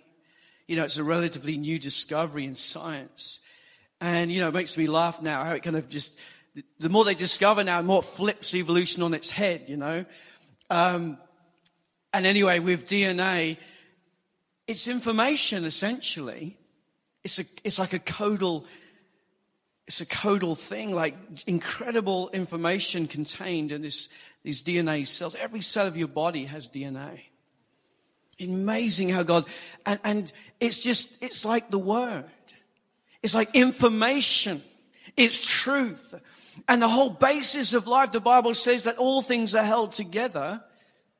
You 0.68 0.78
know, 0.78 0.86
it's 0.86 0.98
a 0.98 1.04
relatively 1.04 1.58
new 1.58 1.78
discovery 1.78 2.46
in 2.46 2.54
science. 2.54 3.42
And, 4.00 4.32
you 4.32 4.40
know, 4.40 4.48
it 4.48 4.54
makes 4.54 4.78
me 4.78 4.88
laugh 4.88 5.22
now 5.22 5.44
how 5.44 5.52
it 5.52 5.64
kind 5.64 5.76
of 5.76 5.90
just, 5.90 6.22
the 6.80 6.88
more 6.88 7.04
they 7.04 7.14
discover 7.14 7.62
now, 7.62 7.82
the 7.82 7.88
more 7.88 8.00
it 8.00 8.06
flips 8.06 8.56
evolution 8.56 9.04
on 9.04 9.14
its 9.14 9.32
head, 9.32 9.68
you 9.68 9.76
know. 9.76 10.06
Um, 10.70 11.18
and 12.14 12.26
anyway, 12.26 12.60
with 12.60 12.88
DNA, 12.88 13.58
it's 14.66 14.88
information 14.88 15.66
essentially. 15.66 16.56
It's 17.26 17.38
a, 17.40 17.44
it's 17.66 17.80
like 17.80 17.92
a 17.92 18.00
codal 18.00 18.64
it's 19.90 20.02
a 20.02 20.06
codal 20.06 20.56
thing, 20.56 20.94
like 20.94 21.16
incredible 21.48 22.30
information 22.32 23.08
contained 23.08 23.72
in 23.72 23.82
this, 23.82 24.10
these 24.44 24.62
DNA 24.62 25.08
cells. 25.08 25.34
Every 25.34 25.62
cell 25.62 25.88
of 25.88 25.98
your 25.98 26.08
body 26.08 26.46
has 26.46 26.70
DNA. 26.70 27.22
Amazing 28.40 29.10
how 29.10 29.24
God, 29.24 29.46
and, 29.88 30.00
and 30.04 30.34
it's 30.60 30.84
just, 30.84 31.24
it's 31.24 31.44
like 31.44 31.72
the 31.72 31.80
word. 31.80 32.26
It's 33.24 33.34
like 33.34 33.56
information. 33.56 34.62
It's 35.18 35.44
truth. 35.44 36.14
And 36.68 36.84
the 36.84 36.88
whole 36.88 37.10
basis 37.10 37.74
of 37.74 37.88
life, 37.88 38.12
the 38.12 38.20
Bible 38.20 38.54
says 38.54 38.84
that 38.84 39.00
all 39.00 39.24
things 39.24 39.56
are 39.56 39.64
held 39.64 39.94
together 39.94 40.64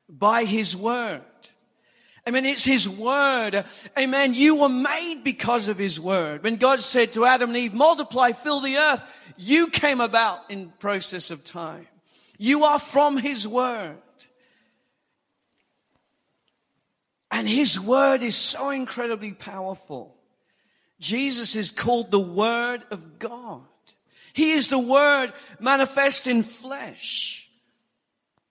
by 0.08 0.44
His 0.44 0.76
word. 0.76 1.22
I 2.26 2.30
mean, 2.30 2.44
it's 2.44 2.64
His 2.64 2.88
Word. 2.88 3.64
Amen. 3.98 4.34
You 4.34 4.56
were 4.56 4.68
made 4.68 5.22
because 5.24 5.68
of 5.68 5.78
His 5.78 5.98
Word. 5.98 6.42
When 6.42 6.56
God 6.56 6.80
said 6.80 7.12
to 7.14 7.24
Adam 7.24 7.50
and 7.50 7.56
Eve, 7.56 7.74
multiply, 7.74 8.32
fill 8.32 8.60
the 8.60 8.76
earth, 8.76 9.02
you 9.36 9.68
came 9.68 10.00
about 10.00 10.50
in 10.50 10.72
process 10.78 11.30
of 11.30 11.44
time. 11.44 11.86
You 12.38 12.64
are 12.64 12.78
from 12.78 13.16
His 13.16 13.48
Word. 13.48 13.96
And 17.30 17.48
His 17.48 17.80
Word 17.80 18.22
is 18.22 18.36
so 18.36 18.70
incredibly 18.70 19.32
powerful. 19.32 20.14
Jesus 20.98 21.56
is 21.56 21.70
called 21.70 22.10
the 22.10 22.20
Word 22.20 22.84
of 22.90 23.18
God. 23.18 23.62
He 24.34 24.52
is 24.52 24.68
the 24.68 24.78
Word 24.78 25.32
manifest 25.58 26.26
in 26.26 26.42
flesh. 26.42 27.39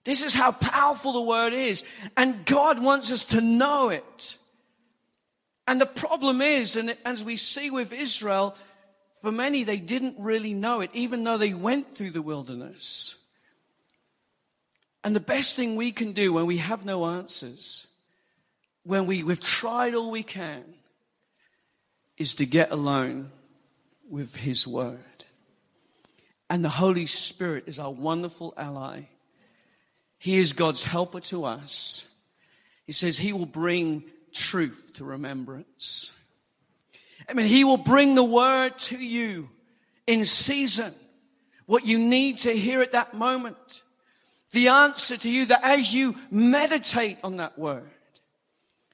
This 0.04 0.22
is 0.22 0.34
how 0.34 0.52
powerful 0.52 1.12
the 1.12 1.20
Word 1.20 1.52
is. 1.52 1.84
And 2.16 2.44
God 2.46 2.82
wants 2.82 3.12
us 3.12 3.26
to 3.26 3.40
know 3.40 3.90
it. 3.90 4.38
And 5.66 5.80
the 5.80 5.86
problem 5.86 6.40
is, 6.40 6.76
and 6.76 6.96
as 7.04 7.22
we 7.22 7.36
see 7.36 7.70
with 7.70 7.92
Israel, 7.92 8.56
for 9.20 9.30
many, 9.30 9.64
they 9.64 9.76
didn't 9.76 10.16
really 10.18 10.54
know 10.54 10.80
it, 10.80 10.90
even 10.94 11.22
though 11.24 11.36
they 11.36 11.54
went 11.54 11.94
through 11.94 12.10
the 12.10 12.22
wilderness. 12.22 13.22
And 15.04 15.14
the 15.14 15.20
best 15.20 15.56
thing 15.56 15.76
we 15.76 15.92
can 15.92 16.12
do 16.12 16.32
when 16.32 16.46
we 16.46 16.56
have 16.56 16.84
no 16.84 17.06
answers, 17.06 17.86
when 18.82 19.06
we, 19.06 19.22
we've 19.22 19.40
tried 19.40 19.94
all 19.94 20.10
we 20.10 20.22
can, 20.22 20.64
is 22.16 22.34
to 22.36 22.46
get 22.46 22.70
alone 22.70 23.30
with 24.08 24.36
His 24.36 24.66
Word. 24.66 24.98
And 26.48 26.64
the 26.64 26.68
Holy 26.68 27.06
Spirit 27.06 27.64
is 27.66 27.78
our 27.78 27.92
wonderful 27.92 28.54
ally. 28.56 29.02
He 30.20 30.36
is 30.36 30.52
God's 30.52 30.84
helper 30.84 31.20
to 31.20 31.46
us. 31.46 32.14
He 32.84 32.92
says 32.92 33.16
He 33.16 33.32
will 33.32 33.46
bring 33.46 34.04
truth 34.32 34.92
to 34.96 35.04
remembrance. 35.04 36.16
I 37.26 37.32
mean, 37.32 37.46
He 37.46 37.64
will 37.64 37.78
bring 37.78 38.14
the 38.14 38.22
Word 38.22 38.78
to 38.80 38.98
you 38.98 39.48
in 40.06 40.26
season, 40.26 40.92
what 41.64 41.86
you 41.86 41.98
need 41.98 42.38
to 42.40 42.52
hear 42.52 42.82
at 42.82 42.92
that 42.92 43.14
moment. 43.14 43.82
The 44.52 44.68
answer 44.68 45.16
to 45.16 45.30
you 45.30 45.46
that 45.46 45.64
as 45.64 45.94
you 45.94 46.14
meditate 46.30 47.18
on 47.24 47.36
that 47.36 47.58
Word, 47.58 47.88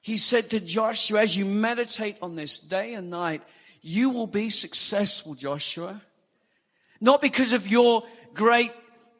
He 0.01 0.15
said 0.15 0.49
to 0.51 0.61
Joshua, 0.61 1.23
as 1.23 1.35
you 1.35 1.43
meditate 1.43 2.19
on 2.21 2.37
this 2.37 2.57
day 2.57 2.93
and 2.93 3.09
night, 3.09 3.41
you 3.81 4.11
will 4.11 4.27
be 4.27 4.49
successful, 4.49 5.35
Joshua. 5.35 6.01
Not 7.01 7.21
because 7.21 7.51
of 7.51 7.67
your 7.67 8.03
great 8.33 8.71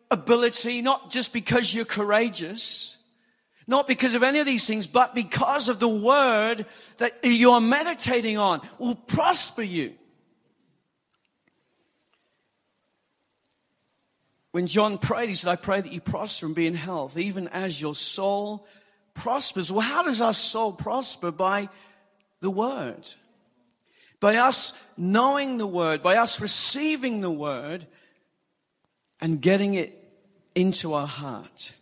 ability, 0.10 0.82
not 0.82 1.12
just 1.12 1.34
because 1.34 1.74
you're 1.74 1.86
courageous, 1.86 3.04
not 3.68 3.88
because 3.88 4.16
of 4.16 4.24
any 4.24 4.40
of 4.40 4.46
these 4.46 4.66
things, 4.66 4.88
but 4.88 5.14
because 5.14 5.68
of 5.68 5.80
the 5.80 5.88
word 5.88 6.66
that 6.98 7.14
you're 7.24 7.60
meditating 7.60 8.38
on 8.38 8.62
will 8.80 8.96
prosper 8.96 9.62
you. 9.62 9.94
When 14.52 14.68
John 14.68 14.98
prayed, 14.98 15.30
he 15.30 15.36
said, 15.36 15.52
I 15.52 15.56
pray 15.56 15.82
that 15.82 15.92
you 15.92 16.02
prosper 16.02 16.48
and 16.48 16.56
be 16.56 16.66
in 16.66 16.74
health, 16.74 17.18
even 17.18 17.48
as 17.50 17.80
your 17.82 17.94
soul 17.94 18.66
prospers. 19.14 19.72
Well, 19.72 19.82
how 19.82 20.04
does 20.04 20.22
our 20.22 20.34
soul 20.34 20.74
prosper? 20.74 21.32
By 21.32 21.70
the 22.40 22.50
word. 22.50 23.08
By 24.20 24.38
us 24.38 24.74
knowing 24.98 25.58
the 25.58 25.68
word, 25.68 26.02
by 26.02 26.16
us 26.16 26.42
receiving 26.42 27.22
the 27.22 27.30
word 27.30 27.86
and 29.22 29.42
getting 29.42 29.76
it 29.76 29.94
into 30.56 30.94
our 30.94 31.08
heart. 31.08 31.76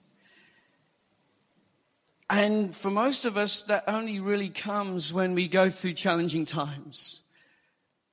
And 2.30 2.76
for 2.76 2.90
most 2.90 3.26
of 3.26 3.38
us, 3.38 3.64
that 3.64 3.84
only 3.88 4.20
really 4.20 4.50
comes 4.50 5.14
when 5.14 5.36
we 5.36 5.48
go 5.48 5.70
through 5.70 5.94
challenging 5.94 6.46
times, 6.46 7.22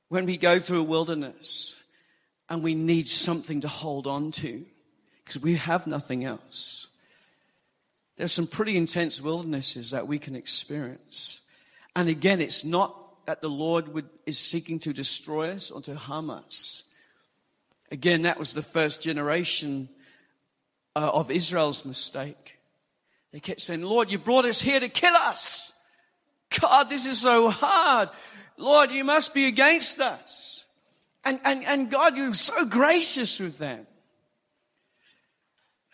when 0.08 0.26
we 0.26 0.36
go 0.36 0.58
through 0.58 0.80
a 0.80 0.84
wilderness 0.84 1.82
and 2.48 2.62
we 2.62 2.74
need 2.74 3.08
something 3.08 3.62
to 3.62 3.68
hold 3.68 4.06
on 4.06 4.30
to 4.32 4.64
because 5.24 5.40
we 5.40 5.54
have 5.54 5.86
nothing 5.86 6.24
else. 6.24 6.88
There's 8.16 8.32
some 8.32 8.46
pretty 8.46 8.76
intense 8.76 9.20
wildernesses 9.20 9.92
that 9.92 10.06
we 10.06 10.18
can 10.18 10.36
experience. 10.36 11.42
And 11.96 12.08
again, 12.08 12.40
it's 12.40 12.64
not 12.64 13.26
that 13.26 13.40
the 13.40 13.48
Lord 13.48 13.88
would, 13.88 14.08
is 14.26 14.38
seeking 14.38 14.78
to 14.80 14.92
destroy 14.92 15.50
us 15.50 15.70
or 15.70 15.80
to 15.82 15.94
harm 15.94 16.28
us. 16.28 16.84
Again, 17.92 18.22
that 18.22 18.38
was 18.38 18.54
the 18.54 18.62
first 18.62 19.02
generation 19.02 19.88
uh, 20.96 21.12
of 21.14 21.30
Israel's 21.30 21.84
mistake. 21.84 22.58
They 23.30 23.38
kept 23.38 23.60
saying, 23.60 23.82
Lord, 23.82 24.10
you 24.10 24.18
brought 24.18 24.44
us 24.44 24.60
here 24.60 24.80
to 24.80 24.88
kill 24.88 25.14
us. 25.14 25.72
God, 26.60 26.88
this 26.88 27.06
is 27.06 27.20
so 27.20 27.50
hard. 27.50 28.08
Lord, 28.56 28.90
you 28.90 29.04
must 29.04 29.32
be 29.32 29.46
against 29.46 30.00
us. 30.00 30.66
And, 31.24 31.38
and, 31.44 31.62
and 31.64 31.90
God, 31.90 32.16
you're 32.16 32.34
so 32.34 32.64
gracious 32.64 33.38
with 33.38 33.58
them. 33.58 33.86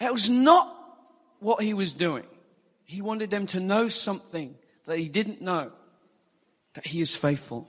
That 0.00 0.12
was 0.12 0.30
not 0.30 0.74
what 1.40 1.62
he 1.62 1.74
was 1.74 1.92
doing. 1.92 2.24
He 2.86 3.02
wanted 3.02 3.30
them 3.30 3.46
to 3.48 3.60
know 3.60 3.88
something 3.88 4.54
that 4.86 4.98
he 4.98 5.10
didn't 5.10 5.42
know 5.42 5.72
that 6.78 6.86
He 6.86 7.00
is 7.00 7.16
faithful. 7.16 7.68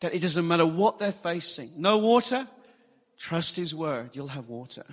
That 0.00 0.14
it 0.14 0.22
doesn't 0.22 0.48
matter 0.48 0.64
what 0.64 0.98
they're 0.98 1.12
facing. 1.12 1.70
No 1.76 1.98
water? 1.98 2.48
Trust 3.22 3.54
His 3.54 3.72
word. 3.72 4.16
You'll 4.16 4.26
have 4.26 4.48
water. 4.48 4.84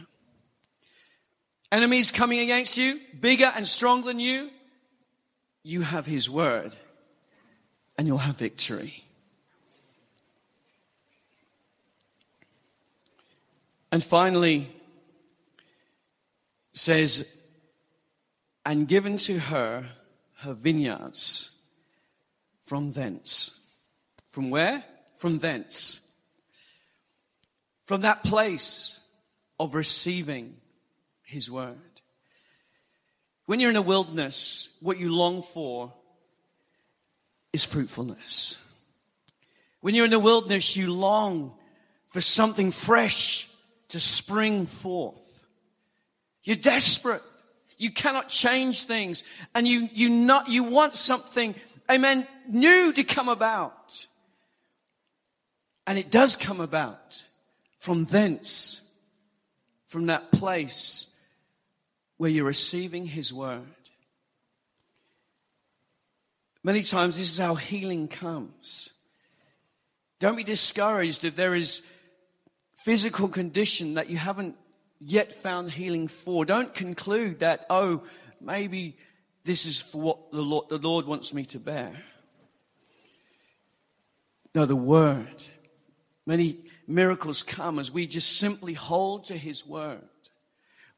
Enemies 1.71 2.11
coming 2.11 2.37
against 2.39 2.77
you, 2.77 2.99
bigger 3.19 3.51
and 3.55 3.65
stronger 3.65 4.05
than 4.05 4.19
you? 4.19 4.51
You 5.63 5.81
have 5.81 6.05
His 6.05 6.29
word 6.29 6.75
and 7.97 8.07
you'll 8.07 8.19
have 8.19 8.37
victory. 8.37 9.03
And 13.91 14.03
finally, 14.03 14.69
says, 16.71 17.43
and 18.63 18.87
given 18.87 19.17
to 19.17 19.39
her 19.39 19.89
her 20.41 20.53
vineyards 20.53 21.65
from 22.61 22.91
thence. 22.91 23.73
From 24.29 24.51
where? 24.51 24.83
From 25.17 25.39
thence. 25.39 26.09
From 27.89 28.02
that 28.02 28.23
place 28.23 29.04
of 29.60 29.73
receiving 29.73 30.56
His 31.23 31.49
Word. 31.49 31.75
When 33.47 33.60
you're 33.60 33.71
in 33.71 33.75
a 33.78 33.82
wilderness, 33.82 34.78
what 34.80 34.99
you 34.99 35.12
long 35.12 35.41
for 35.41 35.91
is 37.52 37.65
fruitfulness. 37.65 38.63
When 39.82 39.95
you're 39.95 40.06
in 40.06 40.12
the 40.12 40.19
wilderness, 40.19 40.78
you 40.78 40.93
long 40.93 41.56
for 42.06 42.21
something 42.21 42.69
fresh 42.69 43.49
to 43.88 43.99
spring 43.99 44.67
forth. 44.67 45.43
You're 46.43 46.58
desperate. 46.58 47.23
You 47.80 47.89
cannot 47.89 48.30
change 48.30 48.84
things. 48.84 49.23
And 49.56 49.67
you, 49.67 49.89
you 49.95 50.10
not, 50.10 50.47
you 50.47 50.65
want 50.65 50.93
something 50.93 51.56
amen, 51.89 52.28
new 52.47 52.93
to 52.93 53.04
come 53.04 53.30
about. 53.30 54.06
And 55.88 55.97
it 55.97 56.12
does 56.12 56.36
come 56.36 56.62
about 56.62 57.23
from 57.79 58.05
thence, 58.05 58.87
from 59.87 60.05
that 60.05 60.31
place 60.31 61.17
where 62.17 62.29
you're 62.29 62.45
receiving 62.45 63.05
His 63.05 63.33
word. 63.33 63.63
Many 66.63 66.83
times 66.83 67.17
this 67.17 67.31
is 67.31 67.39
how 67.39 67.55
healing 67.55 68.09
comes. 68.09 68.93
Don't 70.19 70.35
be 70.35 70.43
discouraged 70.43 71.23
if 71.23 71.37
there 71.37 71.55
is 71.55 71.87
physical 72.75 73.29
condition 73.29 73.93
that 73.93 74.09
you 74.09 74.17
haven't 74.17 74.55
yet 74.99 75.33
found 75.33 75.71
healing 75.71 76.09
for. 76.09 76.43
Don't 76.43 76.73
conclude 76.73 77.39
that, 77.39 77.65
oh, 77.69 78.03
maybe 78.41 78.97
this 79.45 79.65
is 79.65 79.81
for 79.81 80.01
what 80.01 80.31
the 80.31 80.41
Lord, 80.41 80.67
the 80.67 80.77
Lord 80.77 81.05
wants 81.05 81.33
me 81.33 81.45
to 81.45 81.59
bear. 81.59 81.93
No, 84.53 84.65
the 84.65 84.75
Word. 84.75 85.43
Many 86.25 86.57
miracles 86.89 87.43
come 87.43 87.80
as 87.80 87.91
we 87.91 88.08
just 88.08 88.38
simply 88.38 88.73
hold 88.73 89.25
to 89.25 89.38
His 89.38 89.65
Word. 89.65 90.02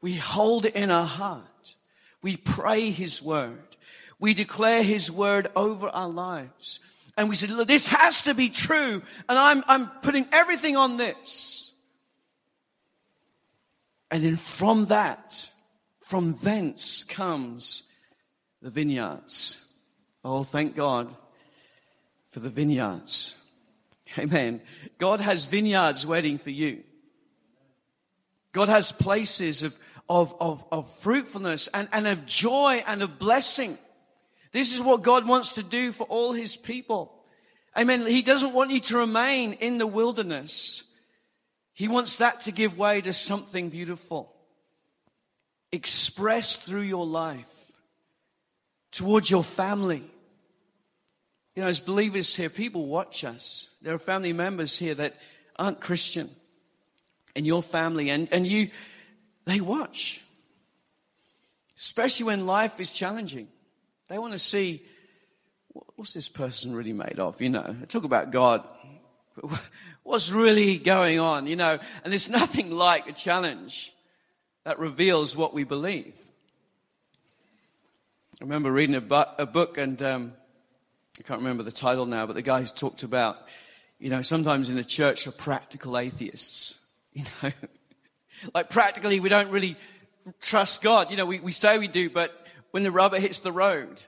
We 0.00 0.14
hold 0.14 0.64
it 0.66 0.74
in 0.74 0.90
our 0.90 1.06
heart. 1.06 1.74
We 2.22 2.36
pray 2.36 2.90
His 2.90 3.22
Word. 3.22 3.76
We 4.18 4.34
declare 4.34 4.82
His 4.82 5.12
Word 5.12 5.48
over 5.54 5.88
our 5.88 6.08
lives. 6.08 6.80
And 7.16 7.28
we 7.28 7.34
said, 7.34 7.50
Look, 7.50 7.68
this 7.68 7.88
has 7.88 8.22
to 8.22 8.34
be 8.34 8.48
true. 8.48 9.02
And 9.28 9.38
I'm, 9.38 9.62
I'm 9.68 9.86
putting 10.02 10.26
everything 10.32 10.76
on 10.76 10.96
this. 10.96 11.74
And 14.10 14.22
then 14.22 14.36
from 14.36 14.86
that, 14.86 15.48
from 16.00 16.34
thence 16.34 17.04
comes 17.04 17.90
the 18.60 18.70
vineyards. 18.70 19.74
Oh, 20.24 20.44
thank 20.44 20.74
God 20.74 21.14
for 22.28 22.40
the 22.40 22.50
vineyards. 22.50 23.41
Amen. 24.18 24.60
God 24.98 25.20
has 25.20 25.44
vineyards 25.44 26.06
waiting 26.06 26.38
for 26.38 26.50
you. 26.50 26.82
God 28.52 28.68
has 28.68 28.92
places 28.92 29.62
of, 29.62 29.76
of, 30.08 30.34
of, 30.40 30.64
of 30.70 30.92
fruitfulness 30.98 31.68
and, 31.68 31.88
and 31.92 32.06
of 32.06 32.26
joy 32.26 32.84
and 32.86 33.02
of 33.02 33.18
blessing. 33.18 33.78
This 34.52 34.74
is 34.74 34.82
what 34.82 35.02
God 35.02 35.26
wants 35.26 35.54
to 35.54 35.62
do 35.62 35.92
for 35.92 36.04
all 36.04 36.32
his 36.32 36.56
people. 36.56 37.18
Amen. 37.76 38.06
He 38.06 38.20
doesn't 38.20 38.52
want 38.52 38.70
you 38.70 38.80
to 38.80 38.98
remain 38.98 39.54
in 39.54 39.78
the 39.78 39.86
wilderness. 39.86 40.92
He 41.72 41.88
wants 41.88 42.16
that 42.16 42.42
to 42.42 42.52
give 42.52 42.76
way 42.76 43.00
to 43.00 43.14
something 43.14 43.70
beautiful, 43.70 44.34
expressed 45.72 46.64
through 46.64 46.82
your 46.82 47.06
life 47.06 47.72
towards 48.90 49.30
your 49.30 49.42
family. 49.42 50.04
You 51.54 51.62
know, 51.62 51.68
as 51.68 51.80
believers 51.80 52.34
here, 52.34 52.48
people 52.48 52.86
watch 52.86 53.24
us. 53.24 53.76
There 53.82 53.94
are 53.94 53.98
family 53.98 54.32
members 54.32 54.78
here 54.78 54.94
that 54.94 55.14
aren't 55.56 55.80
Christian. 55.80 56.30
in 57.34 57.44
your 57.44 57.62
family 57.62 58.10
and, 58.10 58.28
and 58.32 58.46
you, 58.46 58.68
they 59.44 59.60
watch. 59.60 60.24
Especially 61.78 62.26
when 62.26 62.46
life 62.46 62.80
is 62.80 62.92
challenging. 62.92 63.48
They 64.08 64.18
want 64.18 64.32
to 64.32 64.38
see 64.38 64.82
what's 65.96 66.14
this 66.14 66.28
person 66.28 66.74
really 66.74 66.92
made 66.92 67.18
of? 67.18 67.40
You 67.40 67.50
know, 67.50 67.76
talk 67.88 68.04
about 68.04 68.30
God. 68.30 68.66
What's 70.04 70.32
really 70.32 70.78
going 70.78 71.20
on? 71.20 71.46
You 71.46 71.54
know, 71.56 71.78
and 72.02 72.12
there's 72.12 72.28
nothing 72.28 72.72
like 72.72 73.08
a 73.08 73.12
challenge 73.12 73.94
that 74.64 74.80
reveals 74.80 75.36
what 75.36 75.54
we 75.54 75.62
believe. 75.64 76.12
I 78.40 78.44
remember 78.44 78.72
reading 78.72 78.96
a, 78.96 79.00
bu- 79.00 79.34
a 79.38 79.46
book, 79.46 79.78
and 79.78 80.02
um, 80.02 80.32
I 81.22 81.24
can't 81.24 81.38
remember 81.38 81.62
the 81.62 81.70
title 81.70 82.04
now, 82.04 82.26
but 82.26 82.32
the 82.32 82.42
guy 82.42 82.64
talked 82.64 83.04
about, 83.04 83.38
you 84.00 84.10
know, 84.10 84.22
sometimes 84.22 84.70
in 84.70 84.74
the 84.74 84.82
church 84.82 85.28
are 85.28 85.32
practical 85.32 85.96
atheists. 85.96 86.78
You 87.14 87.24
know, 87.42 87.50
like 88.54 88.70
practically 88.70 89.20
we 89.20 89.28
don't 89.28 89.50
really 89.50 89.76
trust 90.40 90.82
God. 90.82 91.10
You 91.10 91.18
know, 91.18 91.26
we, 91.26 91.40
we 91.40 91.52
say 91.52 91.78
we 91.78 91.88
do, 91.88 92.08
but 92.08 92.32
when 92.70 92.84
the 92.84 92.90
rubber 92.90 93.20
hits 93.20 93.40
the 93.40 93.52
road, 93.52 94.02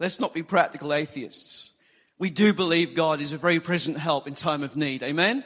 let's 0.00 0.18
not 0.18 0.34
be 0.34 0.42
practical 0.42 0.92
atheists. 0.92 1.80
We 2.18 2.28
do 2.28 2.52
believe 2.52 2.94
God 2.94 3.20
is 3.20 3.32
a 3.32 3.38
very 3.38 3.60
present 3.60 3.96
help 3.96 4.26
in 4.26 4.34
time 4.34 4.64
of 4.64 4.76
need. 4.76 5.04
Amen? 5.04 5.44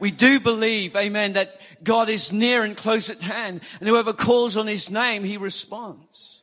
We 0.00 0.10
do 0.10 0.40
believe, 0.40 0.96
amen, 0.96 1.34
that 1.34 1.60
God 1.84 2.08
is 2.08 2.32
near 2.32 2.64
and 2.64 2.74
close 2.74 3.10
at 3.10 3.20
hand, 3.20 3.60
and 3.80 3.88
whoever 3.88 4.14
calls 4.14 4.56
on 4.56 4.66
his 4.66 4.90
name, 4.90 5.24
he 5.24 5.36
responds. 5.36 6.42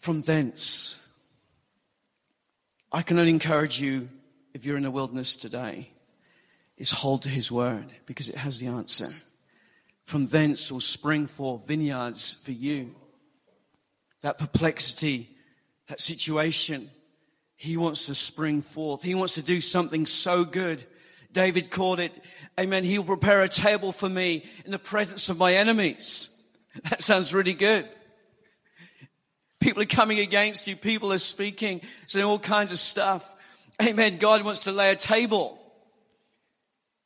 From 0.00 0.22
thence, 0.22 1.06
I 2.90 3.02
can 3.02 3.18
only 3.18 3.30
encourage 3.30 3.80
you, 3.82 4.08
if 4.54 4.64
you're 4.64 4.78
in 4.78 4.82
the 4.82 4.90
wilderness 4.90 5.36
today, 5.36 5.90
is 6.78 6.90
hold 6.90 7.22
to 7.22 7.28
his 7.28 7.52
word 7.52 7.84
because 8.06 8.30
it 8.30 8.36
has 8.36 8.58
the 8.58 8.68
answer. 8.68 9.10
From 10.04 10.26
thence 10.26 10.72
will 10.72 10.80
spring 10.80 11.26
forth 11.26 11.68
vineyards 11.68 12.32
for 12.32 12.52
you. 12.52 12.94
That 14.22 14.38
perplexity, 14.38 15.28
that 15.88 16.00
situation, 16.00 16.88
he 17.54 17.76
wants 17.76 18.06
to 18.06 18.14
spring 18.14 18.62
forth. 18.62 19.02
He 19.02 19.14
wants 19.14 19.34
to 19.34 19.42
do 19.42 19.60
something 19.60 20.06
so 20.06 20.44
good. 20.44 20.82
David 21.30 21.70
called 21.70 22.00
it, 22.00 22.12
Amen. 22.58 22.84
He'll 22.84 23.04
prepare 23.04 23.42
a 23.42 23.48
table 23.48 23.92
for 23.92 24.08
me 24.08 24.46
in 24.64 24.70
the 24.70 24.78
presence 24.78 25.28
of 25.28 25.36
my 25.38 25.54
enemies. 25.54 26.36
That 26.88 27.02
sounds 27.02 27.34
really 27.34 27.52
good. 27.52 27.88
People 29.60 29.82
are 29.82 29.86
coming 29.86 30.18
against 30.18 30.66
you. 30.66 30.74
People 30.74 31.12
are 31.12 31.18
speaking, 31.18 31.82
saying 32.06 32.24
all 32.24 32.38
kinds 32.38 32.72
of 32.72 32.78
stuff. 32.78 33.28
Amen. 33.82 34.18
God 34.18 34.42
wants 34.42 34.64
to 34.64 34.72
lay 34.72 34.90
a 34.90 34.96
table 34.96 35.60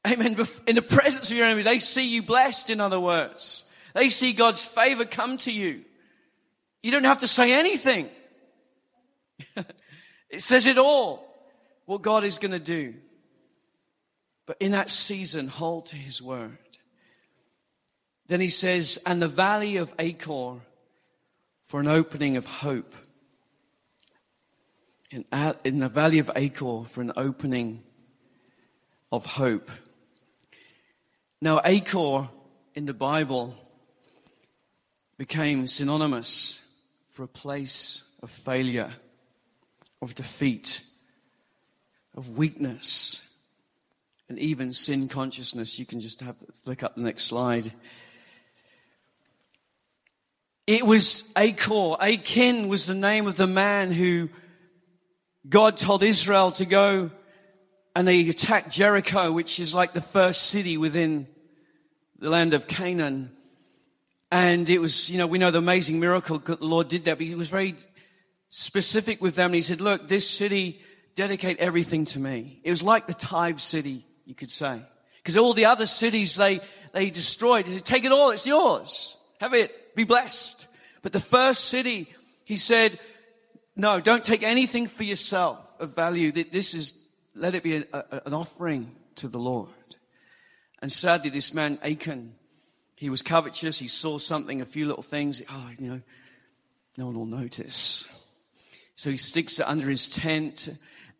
Amen. 0.07 0.37
In 0.67 0.75
the 0.75 0.83
presence 0.83 1.31
of 1.31 1.37
your 1.37 1.47
enemies, 1.47 1.65
they 1.65 1.79
see 1.79 2.07
you 2.07 2.23
blessed, 2.23 2.71
in 2.71 2.81
other 2.81 3.01
words. 3.01 3.71
They 3.95 4.11
see 4.11 4.33
God's 4.33 4.65
favor 4.65 5.05
come 5.05 5.39
to 5.39 5.53
you. 5.53 5.83
You 6.83 6.91
don't 6.91 7.05
have 7.05 7.21
to 7.21 7.29
say 7.29 7.53
anything. 7.53 8.11
it 10.29 10.41
says 10.43 10.67
it 10.67 10.77
all, 10.77 11.27
what 11.87 12.03
God 12.03 12.25
is 12.25 12.37
going 12.37 12.53
to 12.53 12.59
do. 12.59 12.95
But 14.47 14.59
in 14.61 14.73
that 14.73 14.91
season, 14.91 15.49
hold 15.49 15.87
to 15.87 15.97
his 15.97 16.21
word. 16.21 16.59
Then 18.27 18.41
he 18.41 18.51
says, 18.51 19.03
and 19.07 19.23
the 19.23 19.29
valley 19.29 19.79
of 19.79 19.95
Achor 19.99 20.57
for 21.65 21.81
an 21.81 21.89
opening 21.89 22.37
of 22.37 22.47
hope. 22.47 22.95
In, 25.11 25.25
in 25.65 25.79
the 25.79 25.89
valley 25.89 26.19
of 26.19 26.31
Achor 26.37 26.85
for 26.85 27.01
an 27.01 27.13
opening 27.17 27.83
of 29.11 29.25
hope. 29.25 29.71
Now, 31.41 31.61
Achor 31.65 32.29
in 32.75 32.85
the 32.85 32.95
Bible 32.95 33.57
became 35.17 35.67
synonymous 35.67 36.67
for 37.09 37.23
a 37.23 37.29
place 37.29 38.17
of 38.23 38.31
failure, 38.31 38.91
of 40.03 40.15
defeat, 40.15 40.85
of 42.15 42.37
weakness, 42.37 43.39
and 44.29 44.39
even 44.39 44.73
sin 44.73 45.09
consciousness. 45.09 45.79
You 45.79 45.87
can 45.87 46.01
just 46.01 46.21
have 46.23 46.37
flick 46.65 46.83
up 46.83 46.97
the 46.97 47.03
next 47.03 47.25
slide. 47.25 47.73
It 50.67 50.83
was 50.85 51.31
Achor. 51.37 51.97
Achan 52.01 52.69
was 52.69 52.87
the 52.87 52.95
name 52.95 53.27
of 53.27 53.37
the 53.37 53.47
man 53.47 53.93
who 53.93 54.31
God 55.47 55.77
told 55.77 56.03
Israel 56.03 56.53
to 56.53 56.65
go 56.65 57.11
and 57.95 58.09
they 58.09 58.29
attacked 58.29 58.71
Jericho, 58.71 59.31
which 59.33 59.61
is 59.61 59.75
like 59.75 59.93
the 59.93 60.01
first 60.01 60.45
city 60.45 60.77
within 60.77 61.27
the 62.19 62.31
land 62.31 62.55
of 62.55 62.67
Canaan. 62.67 63.31
And 64.33 64.69
it 64.69 64.81
was, 64.81 65.11
you 65.11 65.19
know, 65.19 65.27
we 65.27 65.39
know 65.39 65.51
the 65.51 65.59
amazing 65.59 66.01
miracle 66.01 66.39
the 66.39 66.57
Lord 66.61 66.89
did 66.89 67.05
that, 67.05 67.19
but 67.19 67.27
he 67.27 67.35
was 67.35 67.51
very 67.51 67.75
specific 68.49 69.21
with 69.21 69.37
them. 69.37 69.47
And 69.47 69.55
he 69.55 69.63
said, 69.63 69.81
look, 69.81 70.09
this 70.09 70.29
city, 70.29 70.81
dedicate 71.15 71.59
everything 71.59 72.05
to 72.07 72.19
me. 72.19 72.61
It 72.65 72.71
was 72.71 72.83
like 72.83 73.07
the 73.07 73.15
tithe 73.15 73.59
city, 73.59 74.05
you 74.25 74.35
could 74.35 74.51
say. 74.51 74.81
Because 75.19 75.37
all 75.37 75.53
the 75.53 75.67
other 75.67 75.87
cities 75.87 76.37
they, 76.37 76.61
they 76.93 77.11
destroyed. 77.11 77.67
He 77.67 77.75
said, 77.75 77.85
take 77.85 78.05
it 78.05 78.13
all, 78.13 78.31
it's 78.31 78.47
yours. 78.47 79.21
Have 79.41 79.55
it, 79.55 79.73
be 79.95 80.05
blessed. 80.05 80.67
But 81.03 81.13
the 81.13 81.21
first 81.21 81.67
city, 81.67 82.09
he 82.45 82.57
said, 82.57 82.99
no, 83.77 84.01
don't 84.01 84.25
take 84.25 84.43
anything 84.43 84.87
for 84.87 85.05
yourself 85.05 85.77
of 85.81 85.95
value. 85.95 86.33
This 86.33 86.75
is, 86.75 87.11
let 87.35 87.55
it 87.55 87.63
be 87.63 87.77
a, 87.77 87.85
a, 87.93 88.23
an 88.27 88.35
offering 88.35 88.95
to 89.17 89.29
the 89.29 89.39
Lord. 89.39 89.69
And 90.81 90.93
sadly, 90.93 91.31
this 91.31 91.55
man, 91.55 91.79
Achan, 91.83 92.35
he 92.97 93.11
was 93.11 93.23
covetous. 93.23 93.79
He 93.79 93.89
saw 93.89 94.19
something, 94.19 94.61
a 94.61 94.67
few 94.67 94.87
little 94.87 95.03
things. 95.03 95.43
Oh, 95.49 95.71
you 95.79 95.89
know, 95.89 96.01
no 96.97 97.07
one 97.07 97.17
will 97.17 97.27
notice. 97.27 98.09
So 98.95 99.11
he 99.11 99.17
sticks 99.17 99.59
it 99.59 99.67
under 99.67 99.89
his 99.89 100.09
tent 100.09 100.69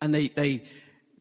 and 0.01 0.15
they, 0.15 0.29
they, 0.29 0.63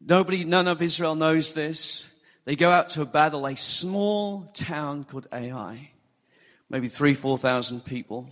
nobody, 0.00 0.44
none 0.44 0.68
of 0.68 0.82
Israel 0.82 1.16
knows 1.16 1.52
this. 1.52 2.22
They 2.44 2.54
go 2.54 2.70
out 2.70 2.90
to 2.90 3.02
a 3.02 3.06
battle, 3.06 3.46
a 3.46 3.56
small 3.56 4.50
town 4.54 5.04
called 5.04 5.26
Ai. 5.32 5.90
Maybe 6.74 6.88
three, 6.88 7.14
four 7.14 7.38
thousand 7.38 7.84
people. 7.84 8.28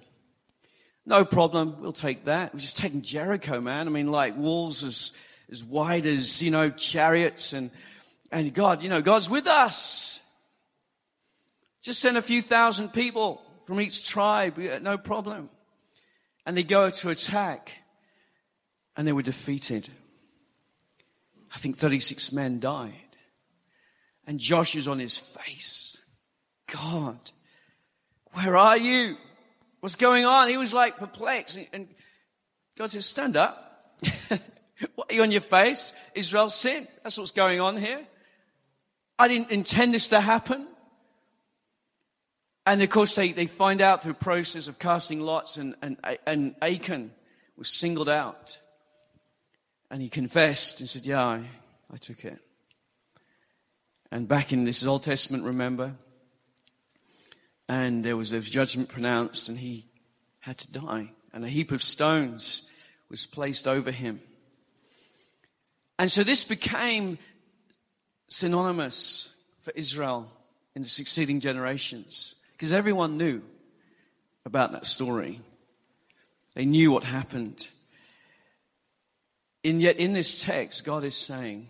No 1.06 1.24
problem. 1.24 1.80
We'll 1.80 1.92
take 1.92 2.24
that. 2.24 2.52
We're 2.52 2.58
just 2.58 2.76
taking 2.76 3.00
Jericho, 3.00 3.60
man. 3.60 3.86
I 3.86 3.90
mean, 3.92 4.10
like 4.10 4.36
walls 4.36 4.82
as, 4.82 5.16
as 5.48 5.62
wide 5.62 6.06
as, 6.06 6.42
you 6.42 6.50
know, 6.50 6.68
chariots 6.68 7.52
and 7.52 7.70
and 8.32 8.52
God, 8.52 8.82
you 8.82 8.88
know, 8.88 9.00
God's 9.00 9.30
with 9.30 9.46
us. 9.46 10.28
Just 11.82 12.00
send 12.00 12.16
a 12.16 12.22
few 12.22 12.42
thousand 12.42 12.88
people 12.88 13.40
from 13.64 13.80
each 13.80 14.08
tribe, 14.08 14.58
no 14.82 14.98
problem. 14.98 15.48
And 16.44 16.56
they 16.56 16.64
go 16.64 16.90
to 16.90 17.10
attack, 17.10 17.70
and 18.96 19.06
they 19.06 19.12
were 19.12 19.22
defeated. 19.22 19.88
I 21.54 21.58
think 21.58 21.76
36 21.76 22.32
men 22.32 22.58
died. 22.58 22.92
And 24.26 24.40
Joshua's 24.40 24.88
on 24.88 24.98
his 24.98 25.16
face. 25.16 26.04
God, 26.66 27.30
where 28.32 28.56
are 28.56 28.76
you? 28.76 29.16
What's 29.80 29.96
going 29.96 30.24
on? 30.24 30.48
He 30.48 30.56
was 30.56 30.72
like 30.72 30.96
perplexed. 30.96 31.58
And 31.72 31.88
God 32.76 32.90
says, 32.90 33.06
Stand 33.06 33.36
up. 33.36 33.98
what 34.94 35.10
are 35.10 35.14
you 35.14 35.22
on 35.22 35.32
your 35.32 35.40
face? 35.40 35.92
Israel 36.14 36.50
sinned. 36.50 36.88
That's 37.02 37.18
what's 37.18 37.30
going 37.30 37.60
on 37.60 37.76
here. 37.76 38.00
I 39.18 39.28
didn't 39.28 39.50
intend 39.50 39.94
this 39.94 40.08
to 40.08 40.20
happen. 40.20 40.66
And 42.64 42.82
of 42.82 42.90
course, 42.90 43.14
they, 43.16 43.32
they 43.32 43.46
find 43.46 43.80
out 43.80 44.02
through 44.02 44.14
process 44.14 44.68
of 44.68 44.78
casting 44.78 45.20
lots, 45.20 45.56
and, 45.56 45.74
and, 45.82 45.96
and 46.26 46.54
Achan 46.62 47.10
was 47.56 47.68
singled 47.68 48.08
out. 48.08 48.58
And 49.90 50.00
he 50.00 50.08
confessed 50.08 50.80
and 50.80 50.88
said, 50.88 51.04
Yeah, 51.04 51.24
I, 51.24 51.44
I 51.92 51.96
took 51.96 52.24
it. 52.24 52.38
And 54.10 54.28
back 54.28 54.52
in 54.52 54.64
this 54.64 54.86
Old 54.86 55.02
Testament, 55.04 55.44
remember? 55.44 55.94
And 57.68 58.04
there 58.04 58.16
was, 58.16 58.32
was 58.32 58.50
judgment 58.50 58.88
pronounced, 58.88 59.48
and 59.48 59.58
he 59.58 59.86
had 60.40 60.58
to 60.58 60.72
die. 60.72 61.12
And 61.32 61.44
a 61.44 61.48
heap 61.48 61.72
of 61.72 61.82
stones 61.82 62.70
was 63.08 63.26
placed 63.26 63.66
over 63.66 63.90
him. 63.90 64.20
And 65.98 66.10
so 66.10 66.24
this 66.24 66.44
became 66.44 67.18
synonymous 68.28 69.40
for 69.60 69.72
Israel 69.76 70.30
in 70.74 70.82
the 70.82 70.88
succeeding 70.88 71.40
generations 71.40 72.36
because 72.52 72.72
everyone 72.72 73.18
knew 73.18 73.42
about 74.44 74.72
that 74.72 74.86
story. 74.86 75.40
They 76.54 76.64
knew 76.64 76.90
what 76.90 77.04
happened. 77.04 77.68
And 79.64 79.80
yet, 79.80 79.98
in 79.98 80.12
this 80.12 80.44
text, 80.44 80.84
God 80.84 81.04
is 81.04 81.14
saying, 81.14 81.68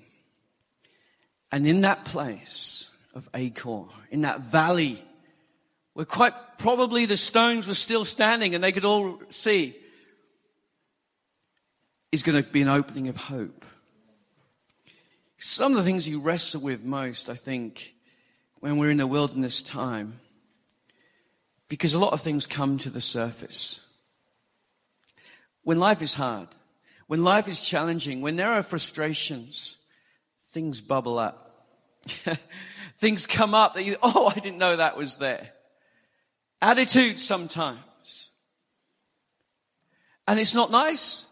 and 1.50 1.66
in 1.66 1.82
that 1.82 2.06
place 2.06 2.90
of 3.14 3.28
Achor, 3.34 3.84
in 4.10 4.22
that 4.22 4.40
valley, 4.40 5.02
where 5.94 6.06
quite 6.06 6.34
probably 6.58 7.06
the 7.06 7.16
stones 7.16 7.66
were 7.66 7.74
still 7.74 8.04
standing 8.04 8.54
and 8.54 8.62
they 8.62 8.72
could 8.72 8.84
all 8.84 9.20
see, 9.28 9.76
is 12.10 12.22
going 12.22 12.42
to 12.42 12.48
be 12.48 12.62
an 12.62 12.68
opening 12.68 13.08
of 13.08 13.16
hope. 13.16 13.64
Some 15.38 15.72
of 15.72 15.78
the 15.78 15.84
things 15.84 16.08
you 16.08 16.20
wrestle 16.20 16.60
with 16.60 16.84
most, 16.84 17.28
I 17.28 17.34
think, 17.34 17.94
when 18.60 18.76
we're 18.76 18.90
in 18.90 19.00
a 19.00 19.06
wilderness 19.06 19.60
time, 19.60 20.20
because 21.68 21.94
a 21.94 21.98
lot 21.98 22.12
of 22.12 22.20
things 22.20 22.46
come 22.46 22.78
to 22.78 22.90
the 22.90 23.00
surface. 23.00 23.96
When 25.64 25.80
life 25.80 26.02
is 26.02 26.14
hard, 26.14 26.48
when 27.06 27.24
life 27.24 27.48
is 27.48 27.60
challenging, 27.60 28.20
when 28.20 28.36
there 28.36 28.48
are 28.48 28.62
frustrations, 28.62 29.88
things 30.50 30.80
bubble 30.80 31.18
up. 31.18 31.66
things 32.96 33.26
come 33.26 33.54
up 33.54 33.74
that 33.74 33.84
you, 33.84 33.96
oh, 34.02 34.30
I 34.34 34.38
didn't 34.38 34.58
know 34.58 34.76
that 34.76 34.96
was 34.96 35.16
there. 35.16 35.50
Attitudes 36.62 37.24
sometimes. 37.24 38.30
And 40.28 40.38
it's 40.38 40.54
not 40.54 40.70
nice. 40.70 41.28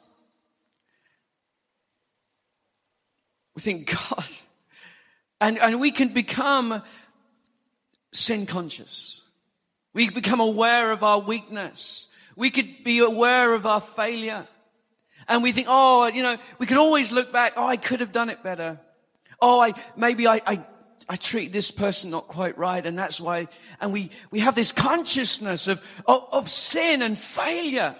We 3.54 3.62
think, 3.62 3.96
God. 4.10 4.24
And, 5.40 5.58
and 5.58 5.80
we 5.80 5.92
can 5.92 6.08
become 6.08 6.82
sin 8.12 8.46
conscious. 8.46 9.22
We 9.94 10.10
become 10.10 10.40
aware 10.40 10.90
of 10.90 11.04
our 11.04 11.20
weakness. 11.20 12.08
We 12.34 12.50
could 12.50 12.82
be 12.82 12.98
aware 12.98 13.54
of 13.54 13.66
our 13.66 13.80
failure. 13.80 14.46
And 15.28 15.44
we 15.44 15.52
think, 15.52 15.68
oh, 15.70 16.08
you 16.08 16.24
know, 16.24 16.36
we 16.58 16.66
could 16.66 16.76
always 16.76 17.12
look 17.12 17.32
back. 17.32 17.52
Oh, 17.56 17.66
I 17.66 17.76
could 17.76 18.00
have 18.00 18.10
done 18.10 18.30
it 18.30 18.42
better. 18.42 18.80
Oh, 19.40 19.60
I, 19.60 19.74
maybe 19.96 20.26
I, 20.26 20.42
I, 20.44 20.64
I 21.08 21.16
treat 21.16 21.52
this 21.52 21.70
person 21.70 22.10
not 22.10 22.28
quite 22.28 22.56
right. 22.58 22.84
And 22.84 22.98
that's 22.98 23.20
why, 23.20 23.48
and 23.80 23.92
we, 23.92 24.10
we 24.30 24.40
have 24.40 24.54
this 24.54 24.72
consciousness 24.72 25.68
of, 25.68 26.02
of, 26.06 26.28
of 26.32 26.48
sin 26.48 27.02
and 27.02 27.16
failure. 27.16 27.94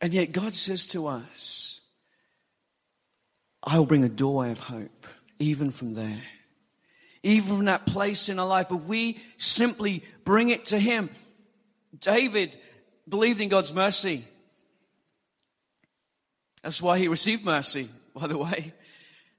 And 0.00 0.12
yet 0.12 0.32
God 0.32 0.54
says 0.54 0.86
to 0.88 1.06
us, 1.06 1.80
I 3.62 3.78
will 3.78 3.86
bring 3.86 4.04
a 4.04 4.08
doorway 4.08 4.50
of 4.50 4.58
hope, 4.58 5.06
even 5.38 5.70
from 5.70 5.94
there. 5.94 6.22
Even 7.22 7.56
from 7.56 7.64
that 7.64 7.86
place 7.86 8.28
in 8.28 8.38
our 8.38 8.46
life, 8.46 8.70
if 8.70 8.84
we 8.84 9.18
simply 9.38 10.04
bring 10.24 10.50
it 10.50 10.66
to 10.66 10.78
Him. 10.78 11.08
David 11.98 12.56
believed 13.08 13.40
in 13.40 13.48
God's 13.48 13.72
mercy. 13.72 14.24
That's 16.62 16.80
why 16.80 16.98
he 16.98 17.08
received 17.08 17.44
mercy, 17.44 17.88
by 18.14 18.26
the 18.26 18.38
way. 18.38 18.72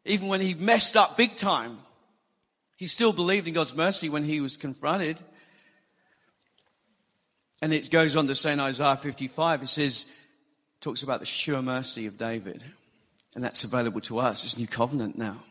Even 0.05 0.27
when 0.27 0.41
he 0.41 0.53
messed 0.53 0.95
up 0.95 1.17
big 1.17 1.35
time, 1.35 1.79
he 2.77 2.85
still 2.85 3.13
believed 3.13 3.47
in 3.47 3.53
God's 3.53 3.75
mercy 3.75 4.09
when 4.09 4.23
he 4.23 4.39
was 4.41 4.57
confronted. 4.57 5.21
And 7.61 7.73
it 7.73 7.89
goes 7.89 8.15
on 8.15 8.27
to 8.27 8.35
say 8.35 8.53
in 8.53 8.59
Isaiah 8.59 8.97
55, 8.97 9.63
it 9.63 9.67
says, 9.67 10.11
talks 10.81 11.03
about 11.03 11.19
the 11.21 11.25
sure 11.25 11.61
mercy 11.61 12.05
of 12.05 12.17
David. 12.17 12.63
And 13.33 13.43
that's 13.43 13.63
available 13.63 14.01
to 14.01 14.19
us. 14.19 14.45
It's 14.45 14.57
new 14.57 14.67
covenant 14.67 15.17
now. 15.17 15.43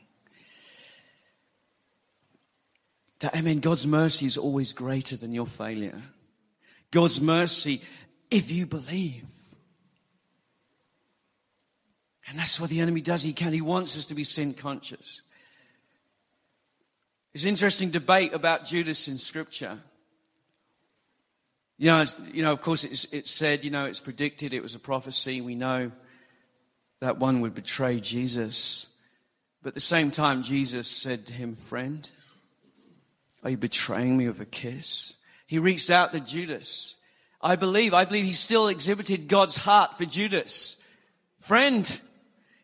That, 3.21 3.37
I 3.37 3.41
mean, 3.41 3.61
God's 3.61 3.87
mercy 3.87 4.27
is 4.27 4.39
always 4.39 4.73
greater 4.73 5.17
than 5.17 5.33
your 5.33 5.47
failure. 5.47 6.01
God's 6.91 7.21
mercy, 7.21 7.81
if 8.31 8.53
you 8.53 8.67
believe. 8.67 9.25
And 12.29 12.39
that's 12.39 12.61
what 12.61 12.71
the 12.71 12.81
enemy 12.81 13.01
does. 13.01 13.23
He 13.23 13.33
can. 13.33 13.53
He 13.53 13.61
wants 13.61 13.97
us 13.97 14.07
to 14.07 14.15
be 14.15 14.25
sin 14.25 14.55
conscious. 14.55 15.23
There's 17.33 17.45
interesting 17.45 17.91
debate 17.91 18.33
about 18.33 18.65
Judas 18.65 19.09
in 19.09 19.19
Scripture. 19.19 19.79
You 21.77 21.87
know, 21.87 22.05
you 22.33 22.43
know, 22.43 22.53
of 22.53 22.61
course, 22.61 22.85
it's, 22.85 23.05
it's 23.13 23.31
said, 23.31 23.65
you 23.65 23.71
know, 23.71 23.85
it's 23.85 23.99
predicted, 23.99 24.55
it 24.55 24.63
was 24.63 24.77
a 24.77 24.79
prophecy. 24.79 25.41
We 25.41 25.57
know 25.57 25.91
that 27.01 27.19
one 27.19 27.41
would 27.41 27.55
betray 27.55 27.99
Jesus. 27.99 28.97
But 29.63 29.71
at 29.71 29.75
the 29.75 29.81
same 29.81 30.11
time, 30.11 30.43
Jesus 30.43 30.89
said 30.89 31.27
to 31.27 31.33
him, 31.33 31.57
Friend, 31.57 32.09
are 33.43 33.51
you 33.51 33.57
betraying 33.57 34.17
me 34.17 34.29
with 34.29 34.41
a 34.41 34.47
kiss? 34.47 35.17
He 35.47 35.59
reached 35.59 35.91
out 35.91 36.13
to 36.13 36.21
Judas. 36.21 36.97
I 37.43 37.57
believe, 37.57 37.93
I 37.93 38.05
believe 38.05 38.25
he 38.25 38.33
still 38.33 38.69
exhibited 38.69 39.29
God's 39.29 39.59
heart 39.59 39.99
for 39.99 40.05
Judas. 40.07 40.83
Friend, 41.41 42.01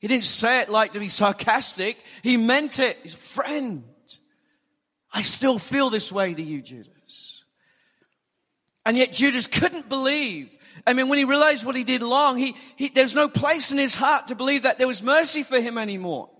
he 0.00 0.08
didn't 0.08 0.24
say 0.24 0.62
it 0.62 0.70
like 0.70 0.92
to 0.92 0.98
be 0.98 1.08
sarcastic. 1.08 1.98
He 2.22 2.36
meant 2.36 2.78
it. 2.78 2.98
He's 3.02 3.14
a 3.14 3.18
friend. 3.18 3.84
I 5.12 5.22
still 5.22 5.58
feel 5.58 5.90
this 5.90 6.10
way 6.10 6.32
to 6.32 6.42
you, 6.42 6.62
Judas. 6.62 7.44
And 8.86 8.96
yet 8.96 9.12
Judas 9.12 9.46
couldn't 9.46 9.88
believe. 9.88 10.56
I 10.86 10.94
mean, 10.94 11.08
when 11.08 11.18
he 11.18 11.24
realized 11.24 11.66
what 11.66 11.76
he 11.76 11.84
did 11.84 12.00
wrong, 12.00 12.38
he, 12.38 12.56
he, 12.76 12.88
there's 12.88 13.14
no 13.14 13.28
place 13.28 13.70
in 13.70 13.78
his 13.78 13.94
heart 13.94 14.28
to 14.28 14.34
believe 14.34 14.62
that 14.62 14.78
there 14.78 14.86
was 14.86 15.02
mercy 15.02 15.42
for 15.42 15.60
him 15.60 15.76
anymore. 15.76 16.30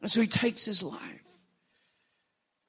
And 0.00 0.08
so 0.08 0.20
he 0.20 0.28
takes 0.28 0.64
his 0.64 0.82
life. 0.82 1.00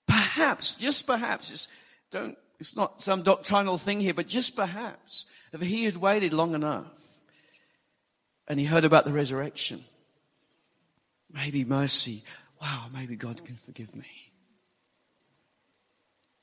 Perhaps, 0.07 0.75
just 0.75 1.05
perhaps, 1.05 1.49
just 1.49 1.69
don't, 2.09 2.35
it's 2.59 2.75
not 2.75 3.01
some 3.01 3.21
doctrinal 3.21 3.77
thing 3.77 3.99
here, 3.99 4.13
but 4.13 4.27
just 4.27 4.55
perhaps, 4.55 5.25
if 5.53 5.61
he 5.61 5.83
had 5.83 5.97
waited 5.97 6.33
long 6.33 6.55
enough 6.55 7.21
and 8.47 8.59
he 8.59 8.65
heard 8.65 8.85
about 8.85 9.05
the 9.05 9.11
resurrection, 9.11 9.83
Maybe 11.35 11.65
mercy. 11.65 12.23
Wow, 12.61 12.85
maybe 12.93 13.17
God 13.17 13.43
can 13.45 13.57
forgive 13.57 13.93
me. 13.93 14.07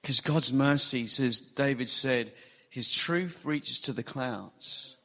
Because 0.03 0.21
God's 0.21 0.53
mercy, 0.53 1.07
says 1.07 1.41
David 1.41 1.89
said, 1.89 2.31
his 2.69 2.93
truth 2.93 3.45
reaches 3.47 3.81
to 3.81 3.93
the 3.93 4.03
clouds, 4.03 4.97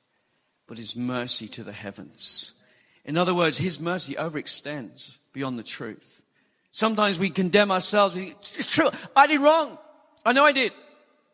but 0.67 0.77
his 0.77 0.95
mercy 0.95 1.47
to 1.49 1.63
the 1.63 1.71
heavens. 1.71 2.61
In 3.05 3.17
other 3.17 3.33
words, 3.33 3.57
his 3.57 3.79
mercy 3.79 4.15
overextends 4.15 5.17
beyond 5.31 5.57
the 5.57 5.63
truth. 5.63 6.23
Sometimes 6.71 7.19
we 7.19 7.29
condemn 7.29 7.71
ourselves. 7.71 8.15
We, 8.15 8.35
it's 8.39 8.71
true. 8.71 8.89
I 9.15 9.27
did 9.27 9.39
wrong. 9.39 9.77
I 10.25 10.33
know 10.33 10.43
I 10.43 10.51
did. 10.51 10.73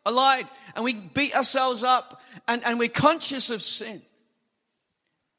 I 0.06 0.10
lied. 0.10 0.46
And 0.76 0.84
we 0.84 0.94
beat 0.94 1.34
ourselves 1.34 1.82
up 1.82 2.22
and, 2.46 2.64
and 2.64 2.78
we're 2.78 2.88
conscious 2.88 3.50
of 3.50 3.60
sin. 3.60 4.00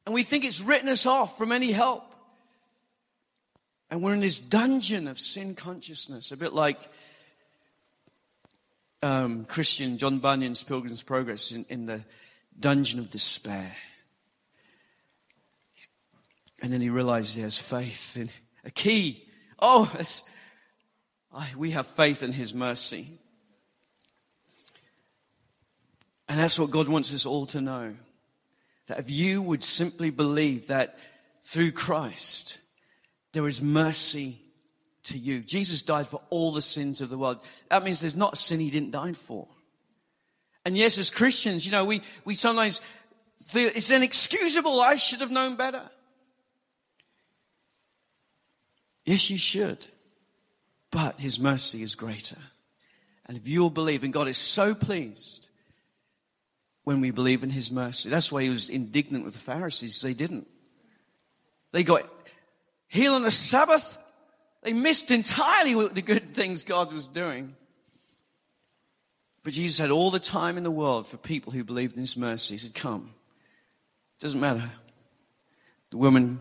And 0.06 0.14
we 0.14 0.24
think 0.24 0.44
it's 0.44 0.62
written 0.62 0.90
us 0.90 1.06
off 1.06 1.38
from 1.38 1.52
any 1.52 1.72
help. 1.72 2.05
And 3.90 4.02
we're 4.02 4.14
in 4.14 4.20
this 4.20 4.40
dungeon 4.40 5.08
of 5.08 5.20
sin 5.20 5.56
consciousness, 5.56 6.32
a 6.32 6.38
bit 6.38 6.54
like 6.54 6.80
um, 9.02 9.46
Christian 9.46 9.98
John 9.98 10.20
Bunyan's 10.20 10.64
Pilgrim's 10.64 11.04
Progress 11.04 11.52
in, 11.52 11.66
in 11.70 11.86
the 11.86 12.02
dungeon 12.60 13.00
of 13.00 13.12
despair. 13.12 13.76
And 16.62 16.74
then 16.74 16.82
he 16.82 16.90
realizes 16.90 17.36
he 17.36 17.42
has 17.42 17.62
faith 17.62 18.18
in 18.18 18.30
a 18.64 18.72
key. 18.72 19.28
Oh, 19.60 19.92
I, 21.32 21.52
we 21.56 21.72
have 21.72 21.86
faith 21.86 22.24
in 22.24 22.32
his 22.32 22.54
mercy. 22.54 23.20
And 26.28 26.40
that's 26.40 26.58
what 26.58 26.72
God 26.72 26.88
wants 26.88 27.14
us 27.14 27.26
all 27.26 27.46
to 27.48 27.62
know. 27.62 27.94
That 28.88 29.00
if 29.00 29.12
you 29.12 29.42
would 29.42 29.64
simply 29.64 30.10
believe 30.10 30.68
that 30.68 30.98
through 31.44 31.74
Christ, 31.74 32.60
there 33.36 33.48
is 33.50 33.62
mercy 33.62 34.38
to 35.04 35.18
you. 35.18 35.42
Jesus 35.42 35.82
died 35.82 36.08
for 36.08 36.22
all 36.30 36.54
the 36.54 36.62
sins 36.62 37.02
of 37.02 37.10
the 37.10 37.18
world. 37.18 37.46
That 37.70 37.84
means 37.84 38.00
there's 38.00 38.16
not 38.16 38.34
a 38.34 38.38
sin 38.38 38.62
he 38.62 38.70
didn't 38.70 38.92
die 38.92 39.12
for. 39.12 39.48
And 40.64 40.78
yes, 40.78 40.98
as 40.98 41.12
Christians, 41.12 41.66
you 41.66 41.74
know, 41.74 41.84
we, 41.84 42.02
we 42.24 42.34
sometimes 42.34 42.80
feel 43.48 43.70
it's 43.76 43.92
inexcusable. 43.92 44.80
I 44.80 44.96
should 44.96 45.20
have 45.20 45.32
known 45.32 45.58
better. 45.58 45.84
Yes, 49.04 49.30
you 49.30 49.38
should. 49.38 49.86
But 50.90 51.20
his 51.20 51.38
mercy 51.38 51.84
is 51.84 51.96
greater. 51.96 52.40
And 53.26 53.38
if 53.38 53.50
you'll 53.50 53.70
believe, 53.70 54.06
and 54.06 54.14
God 54.14 54.30
is 54.30 54.38
so 54.38 54.74
pleased 54.74 55.50
when 56.86 57.02
we 57.02 57.12
believe 57.12 57.44
in 57.44 57.50
his 57.50 57.70
mercy. 57.70 58.10
That's 58.10 58.32
why 58.32 58.44
he 58.44 58.50
was 58.50 58.70
indignant 58.70 59.26
with 59.26 59.34
the 59.34 59.40
Pharisees. 59.42 60.02
They 60.02 60.14
didn't. 60.14 60.48
They 61.74 61.84
got 61.84 62.10
heal 62.96 63.14
on 63.14 63.24
the 63.24 63.32
Sabbath. 63.32 64.00
They 64.64 64.74
missed 64.74 65.12
entirely 65.12 65.76
what 65.76 65.94
the 65.94 66.02
good 66.02 66.34
things 66.34 66.64
God 66.64 66.92
was 66.92 67.08
doing. 67.08 67.56
But 69.44 69.54
Jesus 69.54 69.78
had 69.78 69.92
all 69.92 70.10
the 70.10 70.20
time 70.20 70.58
in 70.58 70.64
the 70.64 70.72
world 70.72 71.08
for 71.08 71.18
people 71.18 71.52
who 71.52 71.64
believed 71.64 71.94
in 71.94 72.00
his 72.00 72.18
mercy. 72.18 72.56
He 72.56 72.58
said, 72.58 72.74
Come. 72.74 73.14
It 74.18 74.22
doesn't 74.22 74.40
matter. 74.40 74.72
The 75.92 75.98
woman 75.98 76.40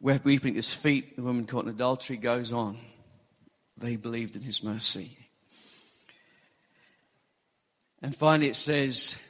weeping 0.00 0.50
at 0.50 0.56
his 0.56 0.74
feet, 0.74 1.16
the 1.16 1.22
woman 1.22 1.46
caught 1.46 1.64
in 1.64 1.70
adultery 1.70 2.16
goes 2.16 2.52
on. 2.52 2.76
They 3.78 3.96
believed 3.96 4.36
in 4.36 4.42
his 4.42 4.62
mercy. 4.62 5.16
And 8.02 8.14
finally 8.14 8.48
it 8.48 8.56
says, 8.56 9.22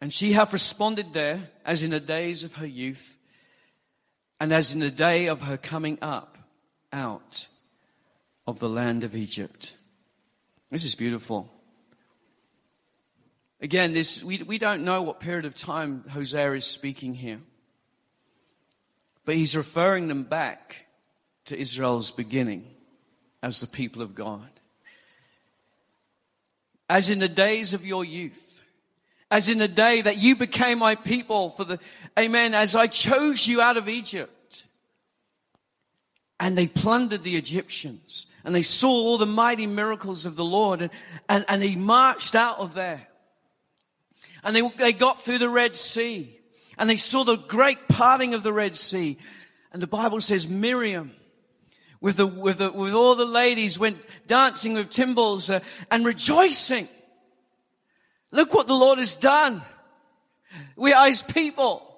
And 0.00 0.12
she 0.12 0.32
hath 0.32 0.52
responded 0.52 1.12
there, 1.12 1.48
as 1.64 1.82
in 1.82 1.90
the 1.90 2.00
days 2.00 2.44
of 2.44 2.56
her 2.56 2.66
youth, 2.66 3.16
and 4.42 4.52
as 4.52 4.74
in 4.74 4.80
the 4.80 4.90
day 4.90 5.28
of 5.28 5.42
her 5.42 5.56
coming 5.56 5.96
up 6.02 6.36
out 6.92 7.46
of 8.44 8.58
the 8.58 8.68
land 8.68 9.04
of 9.04 9.14
Egypt. 9.14 9.76
This 10.68 10.84
is 10.84 10.96
beautiful. 10.96 11.48
Again, 13.60 13.94
this, 13.94 14.24
we, 14.24 14.38
we 14.38 14.58
don't 14.58 14.84
know 14.84 15.02
what 15.02 15.20
period 15.20 15.44
of 15.44 15.54
time 15.54 16.02
Hosea 16.08 16.54
is 16.54 16.64
speaking 16.64 17.14
here. 17.14 17.38
But 19.24 19.36
he's 19.36 19.56
referring 19.56 20.08
them 20.08 20.24
back 20.24 20.86
to 21.44 21.56
Israel's 21.56 22.10
beginning 22.10 22.66
as 23.44 23.60
the 23.60 23.68
people 23.68 24.02
of 24.02 24.16
God. 24.16 24.50
As 26.90 27.10
in 27.10 27.20
the 27.20 27.28
days 27.28 27.74
of 27.74 27.86
your 27.86 28.04
youth, 28.04 28.51
as 29.32 29.48
in 29.48 29.56
the 29.56 29.66
day 29.66 30.02
that 30.02 30.18
you 30.18 30.36
became 30.36 30.78
my 30.78 30.94
people 30.94 31.48
for 31.48 31.64
the, 31.64 31.80
amen, 32.18 32.52
as 32.52 32.76
I 32.76 32.86
chose 32.86 33.48
you 33.48 33.62
out 33.62 33.78
of 33.78 33.88
Egypt. 33.88 34.66
And 36.38 36.56
they 36.56 36.66
plundered 36.66 37.22
the 37.22 37.36
Egyptians 37.36 38.30
and 38.44 38.54
they 38.54 38.60
saw 38.60 38.90
all 38.90 39.16
the 39.16 39.24
mighty 39.24 39.66
miracles 39.66 40.26
of 40.26 40.36
the 40.36 40.44
Lord 40.44 40.82
and, 40.82 40.90
and, 41.30 41.46
and 41.48 41.62
he 41.62 41.76
marched 41.76 42.34
out 42.34 42.58
of 42.58 42.74
there. 42.74 43.08
And 44.44 44.54
they, 44.54 44.68
they 44.76 44.92
got 44.92 45.22
through 45.22 45.38
the 45.38 45.48
Red 45.48 45.76
Sea 45.76 46.38
and 46.76 46.90
they 46.90 46.98
saw 46.98 47.24
the 47.24 47.36
great 47.36 47.88
parting 47.88 48.34
of 48.34 48.42
the 48.42 48.52
Red 48.52 48.74
Sea. 48.74 49.16
And 49.72 49.80
the 49.80 49.86
Bible 49.86 50.20
says 50.20 50.46
Miriam 50.46 51.12
with 52.02 52.18
the, 52.18 52.26
with 52.26 52.58
the, 52.58 52.70
with 52.70 52.92
all 52.92 53.14
the 53.14 53.24
ladies 53.24 53.78
went 53.78 53.96
dancing 54.26 54.74
with 54.74 54.90
timbrels 54.90 55.48
uh, 55.48 55.60
and 55.90 56.04
rejoicing. 56.04 56.86
Look 58.32 58.52
what 58.54 58.66
the 58.66 58.74
Lord 58.74 58.98
has 58.98 59.14
done. 59.14 59.62
We 60.76 60.92
are 60.92 61.06
his 61.06 61.22
people. 61.22 61.88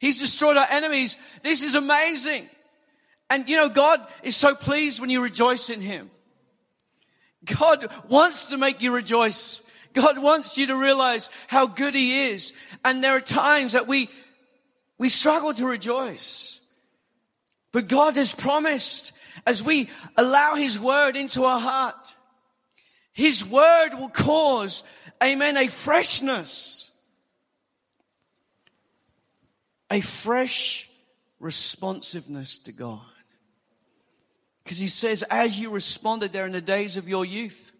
He's 0.00 0.18
destroyed 0.18 0.56
our 0.56 0.66
enemies. 0.70 1.18
This 1.42 1.62
is 1.62 1.74
amazing. 1.74 2.48
And 3.28 3.48
you 3.48 3.56
know, 3.56 3.68
God 3.68 4.04
is 4.22 4.36
so 4.36 4.54
pleased 4.54 5.00
when 5.00 5.10
you 5.10 5.22
rejoice 5.22 5.70
in 5.70 5.80
him. 5.80 6.10
God 7.44 7.86
wants 8.08 8.46
to 8.46 8.58
make 8.58 8.82
you 8.82 8.94
rejoice. 8.94 9.68
God 9.92 10.18
wants 10.18 10.56
you 10.58 10.68
to 10.68 10.76
realize 10.76 11.28
how 11.48 11.66
good 11.66 11.94
he 11.94 12.30
is. 12.30 12.52
And 12.84 13.02
there 13.02 13.16
are 13.16 13.20
times 13.20 13.72
that 13.72 13.86
we, 13.86 14.08
we 14.98 15.08
struggle 15.08 15.52
to 15.52 15.66
rejoice. 15.66 16.60
But 17.72 17.88
God 17.88 18.16
has 18.16 18.34
promised 18.34 19.12
as 19.46 19.62
we 19.62 19.88
allow 20.16 20.54
his 20.54 20.78
word 20.78 21.16
into 21.16 21.44
our 21.44 21.60
heart, 21.60 22.14
his 23.12 23.44
word 23.44 23.90
will 23.94 24.08
cause, 24.08 24.84
amen, 25.22 25.56
a 25.56 25.68
freshness, 25.68 26.90
a 29.90 30.00
fresh 30.00 30.90
responsiveness 31.38 32.58
to 32.60 32.72
God. 32.72 33.00
Because 34.64 34.78
he 34.78 34.86
says, 34.86 35.22
as 35.24 35.58
you 35.58 35.70
responded 35.70 36.32
there 36.32 36.46
in 36.46 36.52
the 36.52 36.60
days 36.60 36.96
of 36.96 37.08
your 37.08 37.24
youth, 37.24 37.72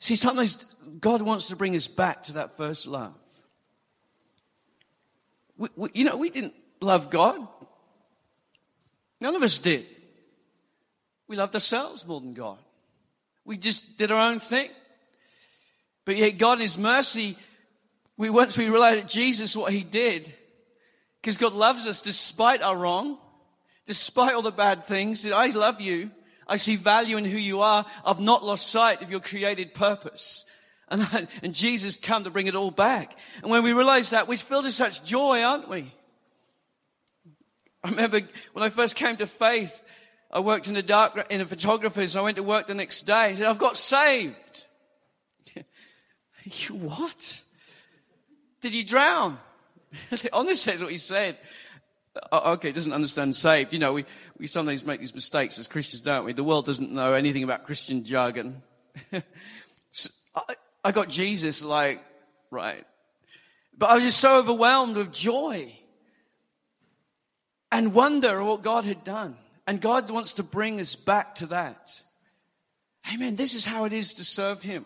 See, 0.00 0.16
sometimes 0.16 0.64
God 1.00 1.22
wants 1.22 1.48
to 1.48 1.56
bring 1.56 1.74
us 1.74 1.86
back 1.86 2.24
to 2.24 2.34
that 2.34 2.56
first 2.56 2.86
love. 2.86 3.14
We, 5.56 5.68
we, 5.76 5.88
you 5.94 6.04
know, 6.04 6.16
we 6.16 6.30
didn't 6.30 6.54
love 6.80 7.10
God. 7.10 7.46
None 9.20 9.34
of 9.34 9.42
us 9.42 9.58
did. 9.58 9.86
We 11.26 11.36
loved 11.36 11.54
ourselves 11.54 12.06
more 12.06 12.20
than 12.20 12.32
God. 12.32 12.58
We 13.44 13.56
just 13.56 13.98
did 13.98 14.12
our 14.12 14.30
own 14.30 14.38
thing. 14.38 14.70
But 16.08 16.16
yet 16.16 16.38
God 16.38 16.54
in 16.54 16.62
His 16.62 16.78
mercy, 16.78 17.36
we 18.16 18.30
once 18.30 18.56
we 18.56 18.70
realized 18.70 19.02
that 19.02 19.10
Jesus, 19.10 19.54
what 19.54 19.74
He 19.74 19.84
did, 19.84 20.32
because 21.20 21.36
God 21.36 21.52
loves 21.52 21.86
us 21.86 22.00
despite 22.00 22.62
our 22.62 22.74
wrong, 22.74 23.18
despite 23.84 24.32
all 24.32 24.40
the 24.40 24.50
bad 24.50 24.86
things, 24.86 25.30
I 25.30 25.48
love 25.48 25.82
you. 25.82 26.10
I 26.46 26.56
see 26.56 26.76
value 26.76 27.18
in 27.18 27.26
who 27.26 27.36
you 27.36 27.60
are. 27.60 27.84
I've 28.06 28.20
not 28.20 28.42
lost 28.42 28.68
sight 28.68 29.02
of 29.02 29.10
your 29.10 29.20
created 29.20 29.74
purpose. 29.74 30.46
And, 30.88 31.28
and 31.42 31.54
Jesus 31.54 31.98
come 31.98 32.24
to 32.24 32.30
bring 32.30 32.46
it 32.46 32.54
all 32.54 32.70
back. 32.70 33.14
And 33.42 33.50
when 33.50 33.62
we 33.62 33.74
realize 33.74 34.08
that, 34.08 34.28
we're 34.28 34.38
filled 34.38 34.64
with 34.64 34.72
such 34.72 35.04
joy, 35.04 35.42
aren't 35.42 35.68
we? 35.68 35.92
I 37.84 37.90
remember 37.90 38.20
when 38.54 38.62
I 38.62 38.70
first 38.70 38.96
came 38.96 39.16
to 39.16 39.26
faith, 39.26 39.84
I 40.30 40.40
worked 40.40 40.68
in 40.68 40.74
the 40.74 40.82
dark, 40.82 41.30
in 41.30 41.42
a 41.42 41.44
photographer's. 41.44 42.16
I 42.16 42.22
went 42.22 42.38
to 42.38 42.42
work 42.42 42.66
the 42.66 42.74
next 42.74 43.02
day. 43.02 43.12
I 43.12 43.34
said, 43.34 43.46
I've 43.46 43.58
got 43.58 43.76
saved. 43.76 44.67
you 46.68 46.74
what? 46.76 47.42
Did 48.60 48.74
you 48.74 48.84
drown? 48.84 49.38
Honestly, 50.32 50.72
is 50.72 50.82
what 50.82 50.90
he 50.90 50.96
said. 50.96 51.36
Uh, 52.32 52.52
okay, 52.54 52.72
doesn't 52.72 52.92
understand 52.92 53.34
saved. 53.34 53.72
You 53.72 53.78
know, 53.78 53.92
we, 53.92 54.04
we 54.38 54.46
sometimes 54.46 54.84
make 54.84 55.00
these 55.00 55.14
mistakes 55.14 55.58
as 55.58 55.68
Christians, 55.68 56.02
don't 56.02 56.24
we? 56.24 56.32
The 56.32 56.44
world 56.44 56.66
doesn't 56.66 56.90
know 56.90 57.14
anything 57.14 57.44
about 57.44 57.64
Christian 57.64 58.04
jargon. 58.04 58.62
so 59.92 60.10
I, 60.34 60.54
I 60.84 60.92
got 60.92 61.08
Jesus 61.08 61.64
like, 61.64 62.02
right. 62.50 62.84
But 63.76 63.90
I 63.90 63.94
was 63.94 64.04
just 64.04 64.18
so 64.18 64.40
overwhelmed 64.40 64.96
with 64.96 65.12
joy 65.12 65.72
and 67.70 67.94
wonder 67.94 68.42
what 68.42 68.62
God 68.62 68.84
had 68.84 69.04
done. 69.04 69.36
And 69.66 69.80
God 69.80 70.10
wants 70.10 70.34
to 70.34 70.42
bring 70.42 70.80
us 70.80 70.96
back 70.96 71.36
to 71.36 71.46
that. 71.46 72.02
Amen. 73.12 73.36
This 73.36 73.54
is 73.54 73.64
how 73.64 73.84
it 73.84 73.92
is 73.92 74.14
to 74.14 74.24
serve 74.24 74.62
Him. 74.62 74.84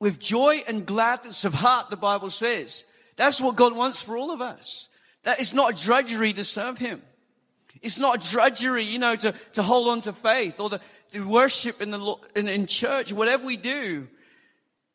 With 0.00 0.20
joy 0.20 0.62
and 0.68 0.86
gladness 0.86 1.44
of 1.44 1.54
heart, 1.54 1.90
the 1.90 1.96
Bible 1.96 2.30
says. 2.30 2.84
That's 3.16 3.40
what 3.40 3.56
God 3.56 3.74
wants 3.74 4.00
for 4.00 4.16
all 4.16 4.30
of 4.30 4.40
us. 4.40 4.88
That 5.24 5.40
it's 5.40 5.52
not 5.52 5.72
a 5.72 5.84
drudgery 5.84 6.32
to 6.34 6.44
serve 6.44 6.78
Him. 6.78 7.02
It's 7.82 7.98
not 7.98 8.24
a 8.24 8.30
drudgery, 8.30 8.84
you 8.84 8.98
know, 8.98 9.16
to, 9.16 9.34
to 9.52 9.62
hold 9.62 9.88
on 9.88 10.00
to 10.02 10.12
faith 10.12 10.60
or 10.60 10.70
to, 10.70 10.80
to 11.12 11.28
worship 11.28 11.80
in 11.80 11.90
the 11.90 12.16
in, 12.36 12.48
in 12.48 12.66
church. 12.66 13.12
Whatever 13.12 13.44
we 13.44 13.56
do, 13.56 14.08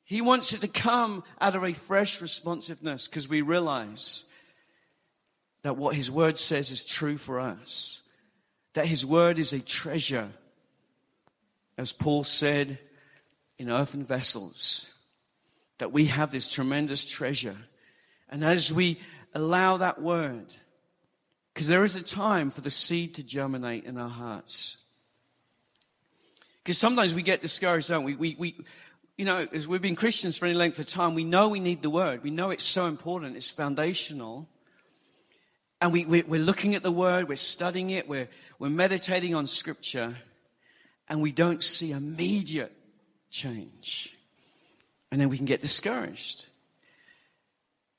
He 0.06 0.22
wants 0.22 0.54
it 0.54 0.62
to 0.62 0.68
come 0.68 1.24
out 1.40 1.56
of 1.56 1.64
a 1.64 1.74
fresh 1.74 2.22
responsiveness 2.22 3.08
because 3.08 3.28
we 3.28 3.42
realize 3.42 4.26
that 5.64 5.78
what 5.78 5.96
His 5.96 6.10
Word 6.10 6.38
says 6.38 6.72
is 6.72 6.86
true 6.86 7.18
for 7.18 7.40
us. 7.40 8.02
That 8.74 8.86
His 8.86 9.06
Word 9.06 9.38
is 9.38 9.52
a 9.54 9.60
treasure, 9.60 10.30
as 11.78 11.92
Paul 11.92 12.24
said, 12.24 12.80
in 13.58 13.70
earthen 13.70 14.04
vessels. 14.04 14.93
That 15.80 15.92
we 15.92 16.06
have 16.06 16.32
this 16.32 16.48
tremendous 16.48 17.06
treasure. 17.06 17.58
And 18.30 18.44
as 18.44 18.72
we 18.72 19.00
allow 19.34 19.78
that 19.78 20.02
Word, 20.02 20.54
because 21.54 21.68
there 21.68 21.84
is 21.84 21.96
a 21.96 22.04
time 22.04 22.50
for 22.50 22.62
the 22.62 22.72
seed 22.72 23.16
to 23.16 23.24
germinate 23.24 23.86
in 23.86 23.98
our 23.98 24.10
hearts. 24.10 24.84
Because 26.64 26.78
sometimes 26.78 27.14
we 27.14 27.22
get 27.22 27.42
discouraged, 27.42 27.90
don't 27.90 28.06
we? 28.06 28.16
We, 28.16 28.36
we, 28.40 28.66
you 29.18 29.26
know, 29.26 29.48
as 29.52 29.68
we've 29.68 29.82
been 29.82 29.96
Christians 29.96 30.38
for 30.38 30.46
any 30.46 30.56
length 30.56 30.80
of 30.80 30.88
time, 30.88 31.14
we 31.14 31.24
know 31.24 31.50
we 31.50 31.60
need 31.60 31.82
the 31.82 31.90
word. 31.90 32.24
We 32.24 32.32
know 32.32 32.52
it's 32.52 32.64
so 32.64 32.88
important. 32.88 33.36
It's 33.36 33.50
foundational. 33.50 34.50
And 35.82 35.92
we, 35.92 36.06
we, 36.06 36.24
we're 36.24 36.42
looking 36.42 36.76
at 36.76 36.84
the 36.84 36.92
word, 36.92 37.28
we're 37.28 37.36
studying 37.36 37.90
it, 37.90 38.08
we're, 38.08 38.30
we're 38.58 38.70
meditating 38.70 39.36
on 39.36 39.46
scripture, 39.48 40.16
and 41.10 41.22
we 41.22 41.34
don't 41.34 41.62
see 41.62 41.92
immediate 41.92 42.72
change. 43.30 44.16
And 45.14 45.22
then 45.22 45.30
we 45.30 45.38
can 45.38 45.46
get 45.46 45.62
discouraged. 45.62 46.48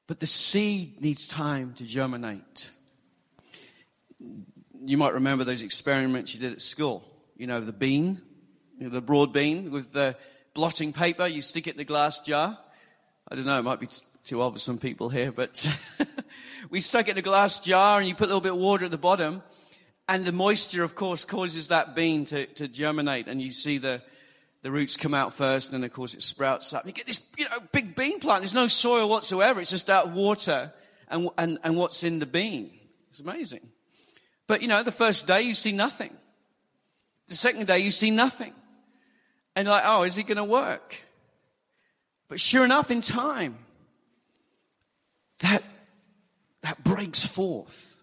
But 0.06 0.20
the 0.20 0.26
seed 0.26 1.00
needs 1.00 1.26
time 1.26 1.72
to 1.78 1.86
germinate 1.86 2.68
you 4.86 4.96
might 4.96 5.14
remember 5.14 5.44
those 5.44 5.62
experiments 5.62 6.34
you 6.34 6.40
did 6.40 6.52
at 6.52 6.62
school. 6.62 7.04
You 7.36 7.46
know, 7.46 7.60
the 7.60 7.72
bean, 7.72 8.20
you 8.78 8.84
know, 8.84 8.90
the 8.90 9.00
broad 9.00 9.32
bean 9.32 9.70
with 9.70 9.92
the 9.92 10.16
blotting 10.52 10.92
paper, 10.92 11.26
you 11.26 11.40
stick 11.40 11.66
it 11.66 11.72
in 11.72 11.76
the 11.78 11.84
glass 11.84 12.20
jar. 12.20 12.58
I 13.28 13.34
don't 13.34 13.46
know, 13.46 13.58
it 13.58 13.62
might 13.62 13.80
be 13.80 13.88
too 14.24 14.42
old 14.42 14.54
for 14.54 14.58
some 14.58 14.78
people 14.78 15.08
here, 15.08 15.32
but 15.32 15.68
we 16.70 16.80
stuck 16.80 17.08
it 17.08 17.12
in 17.12 17.18
a 17.18 17.22
glass 17.22 17.60
jar 17.60 17.98
and 17.98 18.06
you 18.06 18.14
put 18.14 18.24
a 18.24 18.26
little 18.26 18.40
bit 18.40 18.52
of 18.52 18.58
water 18.58 18.84
at 18.84 18.90
the 18.90 18.98
bottom. 18.98 19.42
And 20.06 20.26
the 20.26 20.32
moisture, 20.32 20.84
of 20.84 20.94
course, 20.94 21.24
causes 21.24 21.68
that 21.68 21.94
bean 21.94 22.26
to, 22.26 22.44
to 22.44 22.68
germinate. 22.68 23.26
And 23.26 23.40
you 23.40 23.50
see 23.50 23.78
the, 23.78 24.02
the 24.64 24.72
roots 24.72 24.96
come 24.96 25.12
out 25.12 25.34
first, 25.34 25.74
and 25.74 25.84
of 25.84 25.92
course 25.92 26.14
it 26.14 26.22
sprouts 26.22 26.72
up. 26.72 26.86
You 26.86 26.92
get 26.92 27.06
this 27.06 27.20
you 27.36 27.44
know, 27.44 27.58
big 27.70 27.94
bean 27.94 28.18
plant. 28.18 28.40
There's 28.40 28.54
no 28.54 28.66
soil 28.66 29.10
whatsoever. 29.10 29.60
It's 29.60 29.68
just 29.68 29.90
out 29.90 30.08
water 30.08 30.72
and, 31.06 31.28
and, 31.36 31.58
and 31.62 31.76
what's 31.76 32.02
in 32.02 32.18
the 32.18 32.24
bean. 32.24 32.70
It's 33.10 33.20
amazing. 33.20 33.60
But 34.46 34.62
you 34.62 34.68
know, 34.68 34.82
the 34.82 34.90
first 34.90 35.26
day 35.26 35.42
you 35.42 35.54
see 35.54 35.72
nothing. 35.72 36.16
The 37.28 37.34
second 37.34 37.66
day 37.66 37.80
you 37.80 37.90
see 37.90 38.10
nothing. 38.10 38.54
And 39.54 39.66
you're 39.66 39.74
like, 39.74 39.84
oh, 39.86 40.04
is 40.04 40.16
it 40.16 40.26
going 40.26 40.38
to 40.38 40.44
work? 40.44 40.98
But 42.28 42.40
sure 42.40 42.64
enough, 42.64 42.90
in 42.90 43.02
time, 43.02 43.58
that, 45.40 45.62
that 46.62 46.82
breaks 46.82 47.26
forth. 47.26 48.02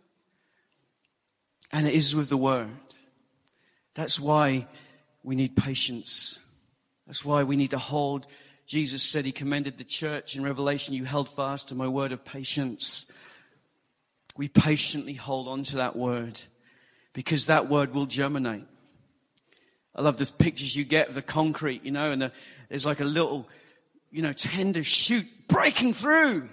And 1.73 1.87
it 1.87 1.95
is 1.95 2.15
with 2.15 2.29
the 2.29 2.37
word. 2.37 2.69
That's 3.95 4.19
why 4.19 4.67
we 5.23 5.35
need 5.35 5.55
patience. 5.55 6.37
That's 7.11 7.25
why 7.25 7.43
we 7.43 7.57
need 7.57 7.71
to 7.71 7.77
hold. 7.77 8.25
Jesus 8.65 9.03
said 9.03 9.25
he 9.25 9.33
commended 9.33 9.77
the 9.77 9.83
church 9.83 10.37
in 10.37 10.43
Revelation, 10.43 10.95
you 10.95 11.03
held 11.03 11.27
fast 11.27 11.67
to 11.67 11.75
my 11.75 11.87
word 11.87 12.13
of 12.13 12.25
patience 12.25 13.11
we 14.37 14.47
patiently 14.47 15.13
hold 15.13 15.47
on 15.47 15.63
to 15.63 15.77
that 15.77 15.95
word 15.95 16.39
because 17.13 17.47
that 17.47 17.67
word 17.69 17.93
will 17.93 18.05
germinate. 18.05 18.65
I 19.93 20.01
love 20.01 20.17
those 20.17 20.31
pictures 20.31 20.75
you 20.75 20.85
get 20.85 21.09
of 21.09 21.15
the 21.15 21.21
concrete, 21.21 21.83
you 21.83 21.91
know, 21.91 22.11
and 22.11 22.21
the, 22.21 22.31
there's 22.69 22.85
like 22.85 23.01
a 23.01 23.05
little, 23.05 23.47
you 24.09 24.21
know, 24.21 24.31
tender 24.31 24.83
shoot 24.83 25.25
breaking 25.47 25.93
through. 25.93 26.49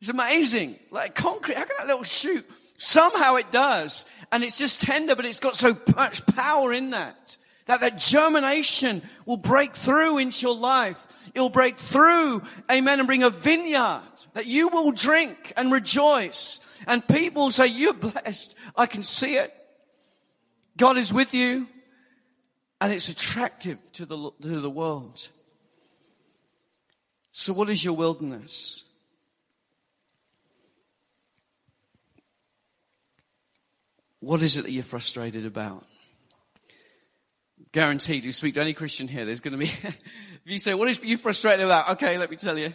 It's 0.00 0.08
amazing. 0.08 0.76
Like 0.90 1.14
concrete, 1.14 1.56
how 1.56 1.64
can 1.64 1.76
that 1.78 1.86
little 1.86 2.04
shoot? 2.04 2.44
Somehow 2.78 3.36
it 3.36 3.52
does. 3.52 4.10
And 4.32 4.42
it's 4.42 4.56
just 4.56 4.80
tender, 4.80 5.14
but 5.14 5.26
it's 5.26 5.40
got 5.40 5.56
so 5.56 5.76
much 5.94 6.26
power 6.26 6.72
in 6.72 6.90
that. 6.90 7.36
That 7.70 7.82
that 7.82 7.98
germination 7.98 9.00
will 9.26 9.36
break 9.36 9.76
through 9.76 10.18
into 10.18 10.44
your 10.44 10.56
life. 10.56 11.06
It'll 11.36 11.50
break 11.50 11.76
through, 11.76 12.42
amen, 12.68 12.98
and 12.98 13.06
bring 13.06 13.22
a 13.22 13.30
vineyard 13.30 14.02
that 14.34 14.46
you 14.46 14.66
will 14.66 14.90
drink 14.90 15.52
and 15.56 15.70
rejoice. 15.70 16.58
And 16.88 17.06
people 17.06 17.52
say, 17.52 17.68
you're 17.68 17.94
blessed. 17.94 18.56
I 18.74 18.86
can 18.86 19.04
see 19.04 19.36
it. 19.36 19.54
God 20.76 20.98
is 20.98 21.14
with 21.14 21.32
you. 21.32 21.68
And 22.80 22.92
it's 22.92 23.08
attractive 23.08 23.78
to 23.92 24.04
the, 24.04 24.32
to 24.42 24.60
the 24.60 24.68
world. 24.68 25.28
So 27.30 27.52
what 27.52 27.68
is 27.68 27.84
your 27.84 27.94
wilderness? 27.94 28.90
What 34.18 34.42
is 34.42 34.56
it 34.56 34.62
that 34.62 34.72
you're 34.72 34.82
frustrated 34.82 35.46
about? 35.46 35.86
Guaranteed, 37.72 38.24
you 38.24 38.32
speak 38.32 38.54
to 38.54 38.60
any 38.60 38.72
Christian 38.72 39.06
here, 39.06 39.24
there's 39.24 39.40
going 39.40 39.52
to 39.52 39.58
be, 39.58 39.66
if 39.82 39.98
you 40.44 40.58
say, 40.58 40.74
what 40.74 40.88
is 40.88 41.02
you 41.04 41.16
frustrated 41.16 41.64
about? 41.64 41.90
Okay, 41.90 42.18
let 42.18 42.30
me 42.30 42.36
tell 42.36 42.58
you. 42.58 42.72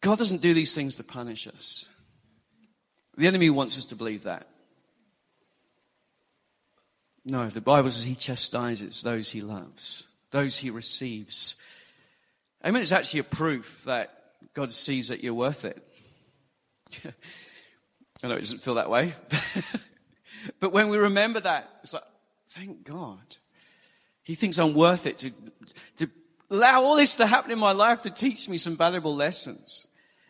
God 0.00 0.16
doesn't 0.16 0.40
do 0.40 0.54
these 0.54 0.74
things 0.74 0.94
to 0.96 1.04
punish 1.04 1.46
us. 1.46 1.92
The 3.16 3.26
enemy 3.26 3.50
wants 3.50 3.76
us 3.76 3.86
to 3.86 3.96
believe 3.96 4.22
that. 4.22 4.46
No, 7.24 7.46
the 7.48 7.60
Bible 7.60 7.90
says 7.90 8.04
he 8.04 8.14
chastises 8.14 9.02
those 9.02 9.30
he 9.30 9.42
loves, 9.42 10.08
those 10.30 10.56
he 10.56 10.70
receives. 10.70 11.60
I 12.62 12.70
mean, 12.70 12.80
it's 12.80 12.92
actually 12.92 13.20
a 13.20 13.24
proof 13.24 13.84
that 13.84 14.14
God 14.54 14.72
sees 14.72 15.08
that 15.08 15.22
you're 15.22 15.34
worth 15.34 15.66
it. 15.66 15.82
I 18.24 18.28
know 18.28 18.34
it 18.34 18.40
doesn't 18.40 18.62
feel 18.62 18.74
that 18.76 18.88
way. 18.88 19.12
but 20.60 20.72
when 20.72 20.88
we 20.88 20.98
remember 20.98 21.40
that, 21.40 21.68
it's 21.82 21.94
like, 21.94 22.02
thank 22.48 22.84
God. 22.84 23.36
He 24.22 24.34
thinks 24.34 24.58
I'm 24.58 24.74
worth 24.74 25.06
it 25.06 25.18
to, 25.18 25.30
to 25.96 26.10
allow 26.50 26.82
all 26.82 26.96
this 26.96 27.14
to 27.16 27.26
happen 27.26 27.50
in 27.50 27.58
my 27.58 27.72
life 27.72 28.02
to 28.02 28.10
teach 28.10 28.48
me 28.48 28.58
some 28.58 28.76
valuable 28.76 29.14
lessons 29.14 29.86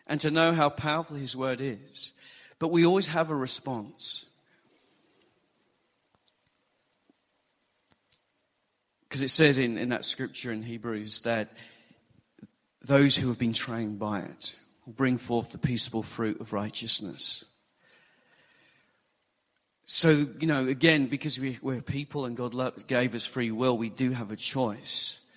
and 0.07 0.19
to 0.21 0.31
know 0.31 0.53
how 0.53 0.69
powerful 0.69 1.15
His 1.15 1.35
word 1.35 1.61
is. 1.61 2.13
But 2.59 2.69
we 2.69 2.85
always 2.85 3.07
have 3.09 3.31
a 3.31 3.35
response. 3.35 4.29
Because 9.07 9.21
it 9.21 9.29
says 9.29 9.57
in, 9.57 9.77
in 9.77 9.89
that 9.89 10.05
scripture 10.05 10.51
in 10.51 10.61
Hebrews 10.61 11.21
that 11.21 11.49
those 12.81 13.15
who 13.15 13.27
have 13.27 13.39
been 13.39 13.53
trained 13.53 13.99
by 13.99 14.19
it 14.19 14.57
will 14.85 14.93
bring 14.93 15.17
forth 15.17 15.51
the 15.51 15.57
peaceable 15.57 16.03
fruit 16.03 16.39
of 16.39 16.53
righteousness. 16.53 17.45
So, 19.91 20.11
you 20.11 20.45
know, 20.45 20.67
again, 20.67 21.07
because 21.07 21.39
we, 21.39 21.57
are 21.65 21.81
people 21.81 22.25
and 22.25 22.37
God 22.37 22.53
gave 22.85 23.15
us 23.15 23.25
free 23.25 23.49
will, 23.49 23.75
we 23.75 23.89
do 23.89 24.11
have 24.11 24.31
a 24.31 24.35
choice. 24.35 25.27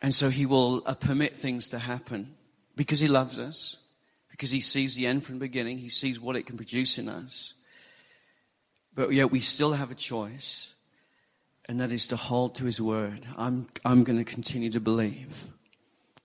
And 0.00 0.14
so 0.14 0.30
He 0.30 0.46
will 0.46 0.84
uh, 0.86 0.94
permit 0.94 1.32
things 1.32 1.70
to 1.70 1.80
happen 1.80 2.36
because 2.76 3.00
He 3.00 3.08
loves 3.08 3.40
us, 3.40 3.78
because 4.30 4.52
He 4.52 4.60
sees 4.60 4.94
the 4.94 5.08
end 5.08 5.24
from 5.24 5.34
the 5.34 5.46
beginning, 5.46 5.78
He 5.78 5.88
sees 5.88 6.20
what 6.20 6.36
it 6.36 6.46
can 6.46 6.56
produce 6.56 6.96
in 6.96 7.08
us. 7.08 7.54
But 8.94 9.12
yet 9.12 9.32
we 9.32 9.40
still 9.40 9.72
have 9.72 9.90
a 9.90 9.96
choice, 9.96 10.74
and 11.68 11.80
that 11.80 11.90
is 11.90 12.06
to 12.06 12.16
hold 12.16 12.54
to 12.54 12.66
His 12.66 12.80
word. 12.80 13.26
I'm, 13.36 13.66
I'm 13.84 14.04
going 14.04 14.24
to 14.24 14.24
continue 14.24 14.70
to 14.70 14.80
believe. 14.80 15.42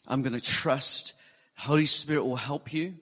I'm 0.08 0.22
going 0.22 0.40
to 0.40 0.46
trust. 0.46 1.16
Holy 1.58 1.88
Spirit 1.88 2.24
will 2.24 2.36
help 2.36 2.72
you. 2.72 2.94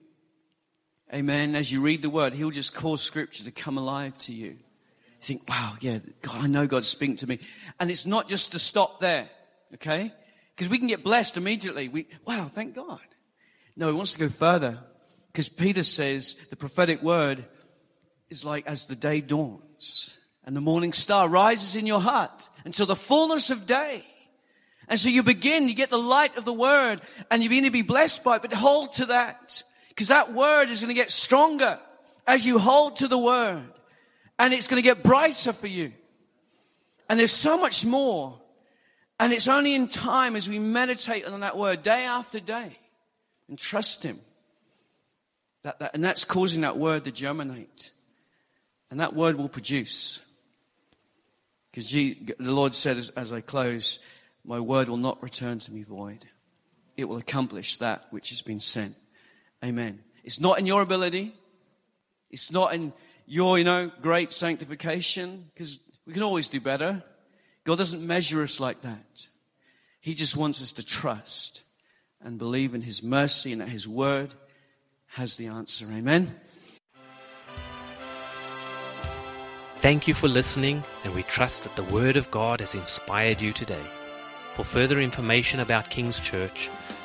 Amen. 1.14 1.54
As 1.54 1.70
you 1.70 1.82
read 1.82 2.00
the 2.00 2.08
word, 2.08 2.32
He'll 2.32 2.50
just 2.50 2.74
cause 2.74 3.02
scripture 3.02 3.44
to 3.44 3.50
come 3.50 3.76
alive 3.76 4.16
to 4.18 4.32
you. 4.32 4.46
You 4.46 4.56
think, 5.20 5.46
wow, 5.46 5.74
yeah, 5.80 5.98
God, 6.22 6.44
I 6.44 6.46
know 6.46 6.66
God's 6.66 6.88
speaking 6.88 7.16
to 7.16 7.26
me. 7.26 7.38
And 7.78 7.90
it's 7.90 8.06
not 8.06 8.28
just 8.28 8.52
to 8.52 8.58
stop 8.58 8.98
there, 8.98 9.28
okay? 9.74 10.10
Because 10.56 10.70
we 10.70 10.78
can 10.78 10.86
get 10.86 11.04
blessed 11.04 11.36
immediately. 11.36 11.88
We, 11.88 12.06
wow, 12.26 12.48
thank 12.50 12.74
God. 12.74 13.00
No, 13.76 13.88
He 13.88 13.94
wants 13.94 14.12
to 14.12 14.20
go 14.20 14.30
further. 14.30 14.78
Because 15.30 15.50
Peter 15.50 15.82
says 15.82 16.46
the 16.48 16.56
prophetic 16.56 17.02
word 17.02 17.44
is 18.30 18.46
like 18.46 18.66
as 18.66 18.86
the 18.86 18.96
day 18.96 19.20
dawns 19.20 20.16
and 20.46 20.56
the 20.56 20.60
morning 20.62 20.94
star 20.94 21.28
rises 21.28 21.76
in 21.76 21.86
your 21.86 22.00
heart 22.00 22.48
until 22.64 22.86
the 22.86 22.96
fullness 22.96 23.50
of 23.50 23.66
day. 23.66 24.04
And 24.88 24.98
so 24.98 25.10
you 25.10 25.22
begin, 25.22 25.68
you 25.68 25.74
get 25.74 25.90
the 25.90 25.98
light 25.98 26.38
of 26.38 26.46
the 26.46 26.52
word 26.54 27.02
and 27.30 27.42
you 27.42 27.50
begin 27.50 27.64
to 27.64 27.70
be 27.70 27.82
blessed 27.82 28.24
by 28.24 28.36
it, 28.36 28.42
but 28.42 28.52
hold 28.54 28.94
to 28.94 29.06
that. 29.06 29.62
Because 29.94 30.08
that 30.08 30.32
word 30.32 30.70
is 30.70 30.80
going 30.80 30.88
to 30.88 30.94
get 30.94 31.10
stronger 31.10 31.78
as 32.26 32.46
you 32.46 32.58
hold 32.58 32.96
to 32.96 33.08
the 33.08 33.18
word. 33.18 33.62
And 34.38 34.54
it's 34.54 34.66
going 34.66 34.82
to 34.82 34.88
get 34.88 35.02
brighter 35.02 35.52
for 35.52 35.66
you. 35.66 35.92
And 37.10 37.20
there's 37.20 37.30
so 37.30 37.58
much 37.58 37.84
more. 37.84 38.40
And 39.20 39.34
it's 39.34 39.48
only 39.48 39.74
in 39.74 39.88
time 39.88 40.34
as 40.34 40.48
we 40.48 40.58
meditate 40.58 41.26
on 41.26 41.40
that 41.40 41.58
word 41.58 41.82
day 41.82 42.06
after 42.06 42.40
day 42.40 42.78
and 43.48 43.58
trust 43.58 44.02
Him. 44.02 44.18
That, 45.62 45.78
that, 45.80 45.94
and 45.94 46.02
that's 46.02 46.24
causing 46.24 46.62
that 46.62 46.78
word 46.78 47.04
to 47.04 47.12
germinate. 47.12 47.90
And 48.90 48.98
that 48.98 49.14
word 49.14 49.36
will 49.36 49.50
produce. 49.50 50.24
Because 51.70 51.92
the 51.92 52.34
Lord 52.38 52.72
said 52.72 52.96
as, 52.96 53.10
as 53.10 53.30
I 53.30 53.42
close, 53.42 53.98
my 54.42 54.58
word 54.58 54.88
will 54.88 54.96
not 54.96 55.22
return 55.22 55.58
to 55.58 55.72
me 55.72 55.82
void. 55.82 56.24
It 56.96 57.04
will 57.04 57.18
accomplish 57.18 57.76
that 57.76 58.06
which 58.10 58.30
has 58.30 58.40
been 58.40 58.58
sent. 58.58 58.94
Amen. 59.64 60.00
It's 60.24 60.40
not 60.40 60.58
in 60.58 60.66
your 60.66 60.82
ability. 60.82 61.34
It's 62.30 62.50
not 62.50 62.74
in 62.74 62.92
your, 63.26 63.58
you 63.58 63.64
know, 63.64 63.90
great 64.00 64.32
sanctification, 64.32 65.50
because 65.54 65.78
we 66.06 66.12
can 66.12 66.22
always 66.22 66.48
do 66.48 66.60
better. 66.60 67.02
God 67.64 67.78
doesn't 67.78 68.04
measure 68.04 68.42
us 68.42 68.58
like 68.58 68.82
that. 68.82 69.26
He 70.00 70.14
just 70.14 70.36
wants 70.36 70.60
us 70.62 70.72
to 70.72 70.84
trust 70.84 71.62
and 72.20 72.38
believe 72.38 72.74
in 72.74 72.82
His 72.82 73.02
mercy 73.02 73.52
and 73.52 73.60
that 73.60 73.68
His 73.68 73.86
word 73.86 74.34
has 75.08 75.36
the 75.36 75.46
answer. 75.46 75.86
Amen. 75.92 76.34
Thank 79.76 80.08
you 80.08 80.14
for 80.14 80.28
listening, 80.28 80.82
and 81.04 81.14
we 81.14 81.22
trust 81.24 81.64
that 81.64 81.76
the 81.76 81.84
Word 81.84 82.16
of 82.16 82.30
God 82.30 82.60
has 82.60 82.74
inspired 82.74 83.40
you 83.40 83.52
today. 83.52 83.82
For 84.54 84.64
further 84.64 85.00
information 85.00 85.60
about 85.60 85.90
King's 85.90 86.20
Church, 86.20 86.70